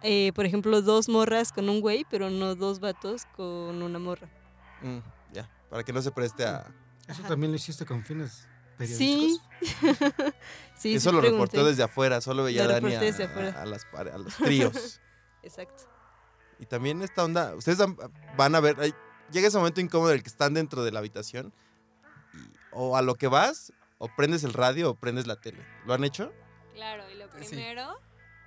eh, 0.03 0.33
por 0.35 0.47
ejemplo, 0.47 0.81
dos 0.83 1.09
morras 1.09 1.53
con 1.53 1.69
un 1.69 1.81
güey, 1.81 2.05
pero 2.11 2.31
no 2.31 2.55
dos 2.55 2.81
vatos 2.81 3.27
con 3.37 3.83
una 3.83 3.99
morra. 3.99 4.29
Mm, 4.83 4.99
ya. 5.33 5.49
para 5.71 5.83
que 5.83 5.93
no 5.93 6.01
se 6.03 6.11
preste 6.13 6.45
a... 6.45 6.67
Eso 7.09 7.23
también 7.25 7.51
lo 7.53 7.57
hiciste 7.57 7.85
con 7.85 8.03
fines 8.05 8.47
Sí. 10.77 10.97
Eso 10.97 11.11
sí 11.11 11.15
lo 11.17 11.21
pregunté. 11.21 11.31
reportó 11.31 11.65
desde 11.65 11.83
afuera, 11.85 12.21
solo 12.21 12.45
veía 12.45 12.67
Dani 12.67 12.95
a, 12.95 13.63
a 13.63 13.65
las 13.67 13.87
a 13.95 14.19
los 14.19 14.35
tríos. 14.37 15.01
Exacto. 15.43 15.85
y 16.59 16.67
también 16.67 17.03
esta 17.03 17.23
onda, 17.25 17.55
ustedes 17.55 17.79
van 18.37 18.55
a 18.55 18.61
ver, 18.61 18.81
hay- 18.81 18.95
llega 19.31 19.49
ese 19.49 19.59
momento 19.59 19.81
incómodo 19.81 20.11
en 20.11 20.17
el 20.17 20.23
que 20.23 20.29
están 20.31 20.55
dentro 20.55 20.83
de 20.85 20.91
la 20.93 20.99
habitación 21.01 21.53
y- 22.35 22.39
o 22.73 22.97
a 22.97 23.03
lo 23.03 23.15
que 23.15 23.29
vas, 23.29 23.73
o 23.99 24.09
prendes 24.09 24.43
el 24.45 24.53
radio 24.53 24.91
o 24.91 24.95
prendes 24.95 25.27
la 25.27 25.37
tele. 25.41 25.65
¿Lo 25.87 25.95
han 25.95 26.03
hecho? 26.05 26.33
Claro, 26.75 27.05
y 27.11 27.15
lo 27.15 27.27
Sí. 27.41 27.49
primero, 27.51 27.99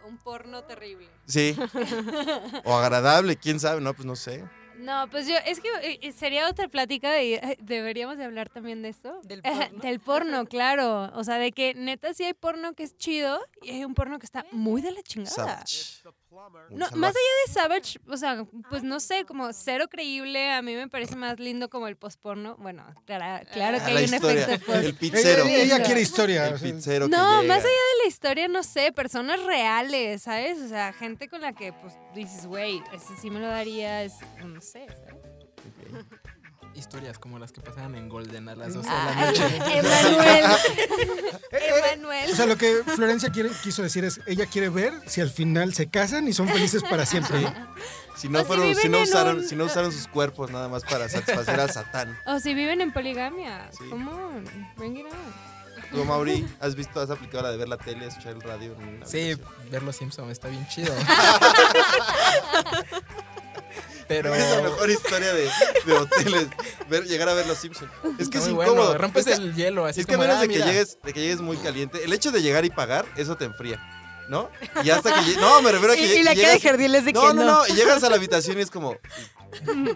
un 0.05 0.17
porno 0.17 0.63
terrible. 0.65 1.09
Sí. 1.25 1.55
o 2.65 2.77
agradable, 2.77 3.37
quién 3.37 3.59
sabe, 3.59 3.79
no, 3.81 3.93
pues 3.93 4.05
no 4.05 4.15
sé. 4.15 4.43
No, 4.77 5.07
pues 5.09 5.27
yo, 5.27 5.35
es 5.45 5.59
que 5.59 5.67
eh, 5.81 5.99
eh, 6.01 6.11
sería 6.11 6.47
otra 6.49 6.67
plática 6.67 7.21
y 7.21 7.33
eh, 7.35 7.57
deberíamos 7.61 8.17
de 8.17 8.25
hablar 8.25 8.49
también 8.49 8.81
de 8.81 8.89
esto. 8.89 9.19
Del 9.23 9.41
porno. 9.41 9.79
Del 9.81 9.99
porno, 9.99 10.45
claro. 10.45 11.11
O 11.15 11.23
sea, 11.23 11.35
de 11.37 11.51
que 11.51 11.73
neta 11.73 12.13
sí 12.13 12.23
hay 12.23 12.33
porno 12.33 12.73
que 12.73 12.83
es 12.83 12.95
chido 12.97 13.39
y 13.61 13.71
hay 13.71 13.85
un 13.85 13.93
porno 13.93 14.19
que 14.19 14.25
está 14.25 14.45
muy 14.51 14.81
de 14.81 14.91
la 14.91 15.01
chingada. 15.03 15.35
Savage. 15.35 16.01
No, 16.69 16.85
más 16.91 17.15
allá 17.15 17.33
de 17.47 17.53
Savage, 17.53 17.99
o 18.07 18.15
sea, 18.17 18.45
pues 18.69 18.83
no 18.83 18.99
sé, 18.99 19.25
como 19.25 19.51
cero 19.53 19.87
creíble, 19.89 20.51
a 20.51 20.61
mí 20.61 20.75
me 20.75 20.87
parece 20.87 21.15
más 21.15 21.39
lindo 21.39 21.67
como 21.69 21.87
el 21.87 21.95
postporno. 21.95 22.55
Bueno, 22.59 22.85
claro, 23.05 23.43
claro 23.51 23.77
Ah, 23.81 23.85
que 23.85 23.93
la 23.93 23.99
hay 24.01 24.05
un 24.05 24.13
historia, 24.13 24.43
efecto 24.43 24.65
post. 24.67 24.83
el 24.83 24.93
pizzero. 24.95 25.45
Ella, 25.45 25.63
ella 25.63 25.83
quiere 25.83 26.01
historia. 26.01 26.47
El 26.47 26.59
pizzero 26.59 27.07
No, 27.07 27.41
que 27.41 27.47
más 27.47 27.57
allá 27.59 27.67
de 27.69 27.96
historia, 28.07 28.47
no 28.47 28.63
sé, 28.63 28.91
personas 28.91 29.43
reales, 29.43 30.23
¿sabes? 30.23 30.59
O 30.59 30.67
sea, 30.69 30.93
gente 30.93 31.27
con 31.29 31.41
la 31.41 31.53
que, 31.53 31.73
pues, 31.73 31.93
dices, 32.15 32.45
güey, 32.47 32.81
ese 32.93 33.15
sí 33.21 33.29
me 33.29 33.39
lo 33.39 33.47
daría, 33.47 34.03
es, 34.03 34.13
no 34.43 34.61
sé, 34.61 34.87
¿sabes? 34.87 35.15
Historias 36.73 37.17
como 37.17 37.39
las 37.39 37.51
que 37.51 37.59
pasaban 37.59 37.95
en 37.95 38.07
Golden 38.07 38.49
a 38.49 38.55
las 38.55 38.75
12 38.75 38.87
de 38.87 38.95
la 38.95 39.09
Ah, 39.19 39.25
noche. 39.25 39.45
Emanuel. 39.79 40.45
Emanuel. 41.51 42.31
O 42.31 42.35
sea, 42.35 42.45
lo 42.45 42.55
que 42.55 42.83
Florencia 42.85 43.29
quiere, 43.31 43.49
quiso 43.63 43.81
decir 43.81 44.03
es, 44.05 44.21
ella 44.27 44.45
quiere 44.45 44.69
ver 44.69 44.93
si 45.07 45.21
al 45.21 45.31
final 45.31 45.73
se 45.73 45.89
casan 45.89 46.27
y 46.27 46.33
son 46.33 46.47
felices 46.47 46.83
para 46.83 47.05
siempre. 47.07 47.47
Si 48.15 48.29
no, 48.29 48.39
si 48.39 48.45
fueron, 48.45 48.67
si, 48.67 48.75
viven 48.75 48.91
no 48.91 49.01
usaron, 49.01 49.37
un- 49.37 49.47
si 49.47 49.55
no 49.55 49.65
usaron 49.65 49.91
sus 49.91 50.07
cuerpos 50.07 50.51
nada 50.51 50.67
más 50.69 50.83
para 50.83 51.09
satisfacer 51.09 51.59
a 51.59 51.67
Satán. 51.67 52.15
O 52.27 52.39
si 52.39 52.53
viven 52.53 52.79
en 52.81 52.91
poligamia. 52.93 53.69
Sí. 53.71 53.89
Come 53.89 54.11
on, 54.11 54.45
bring 54.77 54.97
it 54.97 55.05
on. 55.05 55.56
Tú, 55.91 56.03
Mauri, 56.05 56.45
¿has 56.59 56.75
visto, 56.75 56.99
has 56.99 57.09
aplicado 57.09 57.43
la 57.43 57.51
de 57.51 57.57
ver 57.57 57.69
la 57.69 57.77
tele, 57.77 58.07
escuchar 58.07 58.33
el 58.33 58.41
radio? 58.41 58.73
en 58.79 58.95
una 58.97 59.05
Sí, 59.05 59.31
habitación? 59.31 59.71
ver 59.71 59.83
los 59.83 59.95
Simpsons 59.95 60.31
está 60.31 60.47
bien 60.49 60.67
chido. 60.67 60.93
Pero 64.07 64.33
Es 64.33 64.55
la 64.55 64.61
mejor 64.63 64.89
historia 64.89 65.33
de, 65.33 65.49
de 65.85 65.93
hoteles. 65.93 66.47
Ver, 66.89 67.03
llegar 67.05 67.27
a 67.27 67.33
ver 67.33 67.45
los 67.45 67.57
Simpsons. 67.57 67.91
Es 68.17 68.29
que 68.29 68.37
está 68.37 68.49
es 68.49 68.53
muy 68.55 68.63
incómodo. 68.63 68.85
bueno, 68.87 68.97
rompes 69.01 69.27
es 69.27 69.37
que, 69.37 69.43
el 69.43 69.53
hielo 69.55 69.85
así 69.85 69.99
es 69.99 70.05
que 70.05 70.13
a 70.13 70.17
como, 70.17 70.27
menos 70.27 70.39
ah, 70.39 70.41
de 70.43 70.47
que, 70.47 70.53
mira. 70.55 70.65
llegues, 70.67 70.97
de 71.03 71.13
que 71.13 71.19
llegues 71.19 71.41
muy 71.41 71.57
caliente, 71.57 72.01
el 72.03 72.13
hecho 72.13 72.31
de 72.31 72.41
llegar 72.41 72.63
y 72.63 72.69
pagar, 72.69 73.05
eso 73.17 73.35
te 73.35 73.43
enfría. 73.45 73.83
¿No? 74.29 74.49
Y 74.83 74.89
hasta 74.89 75.13
que 75.23 75.35
No, 75.37 75.61
me 75.61 75.71
refiero 75.71 75.93
a 75.93 75.95
que 75.95 76.05
Y, 76.15 76.19
y 76.19 76.23
la 76.23 76.31
de 76.31 76.37
llegas- 76.37 76.61
Jardiel 76.61 76.95
es 76.95 77.05
de 77.05 77.13
no, 77.13 77.21
que 77.21 77.27
no, 77.27 77.33
no. 77.33 77.45
no, 77.45 77.67
y 77.67 77.73
llegas 77.73 78.03
a 78.03 78.09
la 78.09 78.15
habitación 78.17 78.57
y 78.57 78.61
es 78.61 78.69
como, 78.71 78.97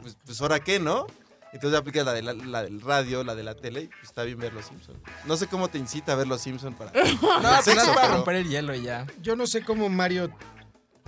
pues, 0.01 0.17
pues 0.25 0.41
ahora 0.41 0.60
qué, 0.62 0.80
¿no? 0.80 1.06
Entonces 1.54 1.80
aplicas 1.80 2.06
la, 2.06 2.14
de 2.14 2.22
la, 2.22 2.34
la 2.34 2.64
del 2.64 2.80
radio, 2.82 3.24
la 3.24 3.36
de 3.36 3.44
la 3.44 3.56
tele, 3.56 3.82
y 3.82 3.88
pues 3.88 4.04
está 4.04 4.24
bien 4.24 4.38
ver 4.40 4.54
los 4.54 4.66
Simpsons. 4.66 4.98
No 5.26 5.36
sé 5.38 5.48
cómo 5.48 5.68
te 5.68 5.78
incita 5.78 6.14
a 6.14 6.16
ver 6.16 6.28
los 6.28 6.42
Simpsons 6.42 6.76
para... 6.78 6.92
No, 7.22 7.32
apenas 7.34 7.88
para 7.90 8.02
pero- 8.02 8.14
romper 8.16 8.36
el 8.38 8.48
hielo 8.50 8.74
y 8.74 8.84
ya. 8.84 9.06
Yo 9.22 9.36
no 9.36 9.46
sé 9.48 9.64
cómo 9.64 9.90
Mario 9.90 10.32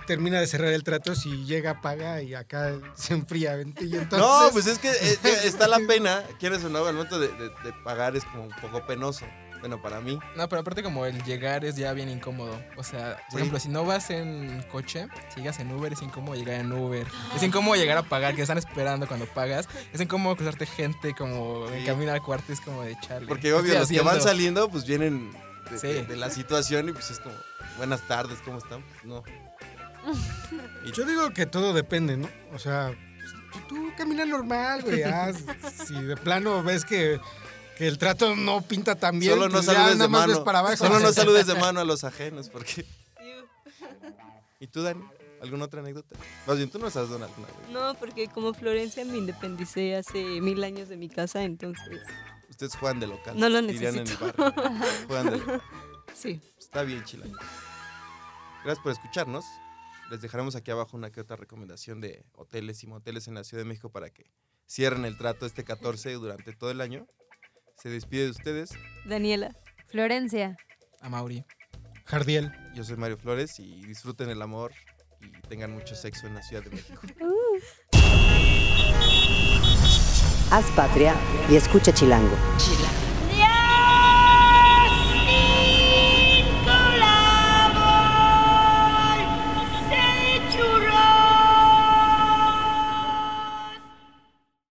termina 0.06 0.38
de 0.38 0.46
cerrar 0.46 0.68
el 0.74 0.84
trato 0.84 1.14
si 1.14 1.46
llega, 1.46 1.80
paga 1.80 2.20
y 2.20 2.34
acá 2.34 2.74
se 2.94 3.14
enfría. 3.14 3.56
Y 3.58 3.96
entonces, 3.96 4.18
No, 4.18 4.48
pues 4.52 4.66
es 4.66 4.78
que 4.78 4.90
eh, 4.90 5.18
eh, 5.24 5.38
está 5.44 5.66
la 5.66 5.78
pena, 5.88 6.22
quieres 6.38 6.62
o 6.62 6.68
no, 6.68 6.84
al 6.84 6.94
momento 6.94 7.18
de, 7.18 7.28
de- 7.28 7.48
de 7.48 7.72
pagar 7.82 8.14
es 8.14 8.24
como 8.26 8.42
un 8.44 8.50
poco 8.60 8.84
penoso. 8.86 9.24
Bueno, 9.64 9.80
para 9.80 9.98
mí. 10.02 10.18
No, 10.36 10.46
pero 10.46 10.60
aparte 10.60 10.82
como 10.82 11.06
el 11.06 11.22
llegar 11.24 11.64
es 11.64 11.74
ya 11.76 11.94
bien 11.94 12.10
incómodo. 12.10 12.60
O 12.76 12.84
sea, 12.84 13.16
por 13.16 13.30
Sí. 13.30 13.36
ejemplo, 13.38 13.58
si 13.58 13.70
no 13.70 13.86
vas 13.86 14.10
en 14.10 14.62
coche, 14.70 15.08
si 15.32 15.40
llegas 15.40 15.58
en 15.58 15.72
Uber, 15.72 15.90
es 15.90 16.02
incómodo 16.02 16.34
llegar 16.36 16.56
en 16.60 16.70
Uber. 16.70 17.06
Es 17.34 17.42
incómodo 17.42 17.74
llegar 17.74 17.96
a 17.96 18.02
pagar, 18.02 18.34
que 18.34 18.42
están 18.42 18.58
esperando 18.58 19.06
cuando 19.08 19.24
pagas. 19.24 19.66
Es 19.90 20.02
incómodo 20.02 20.36
cruzarte 20.36 20.66
gente 20.66 21.14
como 21.14 21.66
en 21.70 21.82
camino 21.86 22.12
al 22.12 22.20
cuarto, 22.22 22.52
es 22.52 22.60
como 22.60 22.82
de 22.82 22.94
charle. 23.00 23.26
Porque 23.26 23.44
¿qué 23.48 23.54
obvio, 23.54 23.78
los 23.78 23.88
que 23.88 24.02
van 24.02 24.20
saliendo, 24.20 24.68
pues 24.68 24.84
vienen 24.84 25.32
de, 25.70 25.78
Sí. 25.78 25.86
de- 25.86 26.04
de 26.04 26.16
la 26.16 26.28
situación 26.28 26.90
y 26.90 26.92
pues 26.92 27.10
es 27.10 27.18
como, 27.20 27.34
buenas 27.78 28.02
tardes, 28.06 28.40
¿cómo 28.44 28.58
están? 28.58 28.82
Pues, 28.82 29.04
no. 29.06 29.22
Yo 30.94 31.06
digo 31.06 31.30
que 31.30 31.46
todo 31.46 31.72
depende, 31.72 32.18
¿no? 32.18 32.28
O 32.52 32.58
sea, 32.58 32.92
tú, 33.52 33.60
tú 33.76 33.92
camina 33.96 34.26
normal, 34.26 34.82
güey. 34.82 35.02
ah, 35.04 35.32
si 35.86 35.94
de 36.02 36.16
plano 36.18 36.62
ves 36.62 36.84
que, 36.84 37.18
que 37.76 37.86
el 37.86 37.98
trato 37.98 38.36
no 38.36 38.62
pinta 38.62 38.94
tan 38.94 39.18
bien, 39.18 39.32
Solo 39.34 39.46
no 39.48 39.54
pues 39.54 39.66
saludes 39.66 39.98
de 39.98 40.08
mano. 40.08 40.44
para 40.44 40.60
abajo. 40.60 40.76
Solo 40.76 41.00
no 41.00 41.12
saludes 41.12 41.46
de 41.46 41.54
mano 41.54 41.80
a 41.80 41.84
los 41.84 42.04
ajenos, 42.04 42.48
porque... 42.48 42.84
¿Y 44.60 44.66
tú, 44.66 44.82
Dani? 44.82 45.04
¿Alguna 45.42 45.66
otra 45.66 45.80
anécdota? 45.80 46.16
Más 46.46 46.56
bien, 46.56 46.70
tú 46.70 46.78
no 46.78 46.90
sabes 46.90 47.10
vez. 47.10 47.28
No, 47.70 47.94
porque 47.96 48.28
como 48.28 48.54
Florencia 48.54 49.04
me 49.04 49.18
independicé 49.18 49.94
hace 49.94 50.40
mil 50.40 50.64
años 50.64 50.88
de 50.88 50.96
mi 50.96 51.10
casa, 51.10 51.42
entonces 51.42 52.00
Ustedes 52.48 52.76
juegan 52.76 53.00
de 53.00 53.08
local. 53.08 53.38
No 53.38 53.48
lo 53.48 53.60
dirían 53.60 53.94
en 53.94 54.00
el 54.00 54.04
necesito. 54.04 54.32
barrio. 54.38 54.80
Juegan 55.08 55.26
de 55.30 55.38
local. 55.38 55.62
sí. 56.14 56.40
Está 56.58 56.82
bien, 56.84 57.04
chilango. 57.04 57.36
Gracias 58.64 58.82
por 58.82 58.92
escucharnos. 58.92 59.44
Les 60.10 60.20
dejaremos 60.20 60.54
aquí 60.54 60.70
abajo 60.70 60.96
una 60.96 61.10
que 61.10 61.20
otra 61.20 61.36
recomendación 61.36 62.00
de 62.00 62.24
hoteles 62.34 62.82
y 62.84 62.86
moteles 62.86 63.26
en 63.28 63.34
la 63.34 63.42
Ciudad 63.44 63.64
de 63.64 63.68
México 63.68 63.90
para 63.90 64.10
que 64.10 64.30
cierren 64.68 65.04
el 65.04 65.18
trato 65.18 65.46
este 65.46 65.64
14 65.64 66.12
durante 66.12 66.52
todo 66.54 66.70
el 66.70 66.80
año. 66.80 67.06
Se 67.76 67.88
despide 67.88 68.24
de 68.24 68.30
ustedes. 68.30 68.70
Daniela. 69.04 69.54
Florencia. 69.86 70.56
A 71.00 71.08
Mauri. 71.08 71.44
Jardiel. 72.04 72.52
Yo 72.74 72.84
soy 72.84 72.96
Mario 72.96 73.16
Flores 73.16 73.58
y 73.60 73.84
disfruten 73.84 74.30
el 74.30 74.42
amor 74.42 74.72
y 75.20 75.30
tengan 75.48 75.72
mucho 75.72 75.94
sexo 75.94 76.26
en 76.26 76.34
la 76.34 76.42
Ciudad 76.42 76.62
de 76.64 76.70
México. 76.70 77.00
Haz 80.50 80.70
patria 80.76 81.14
y 81.50 81.56
escucha 81.56 81.92
Chilango. 81.92 82.36
Chilango. 82.58 83.13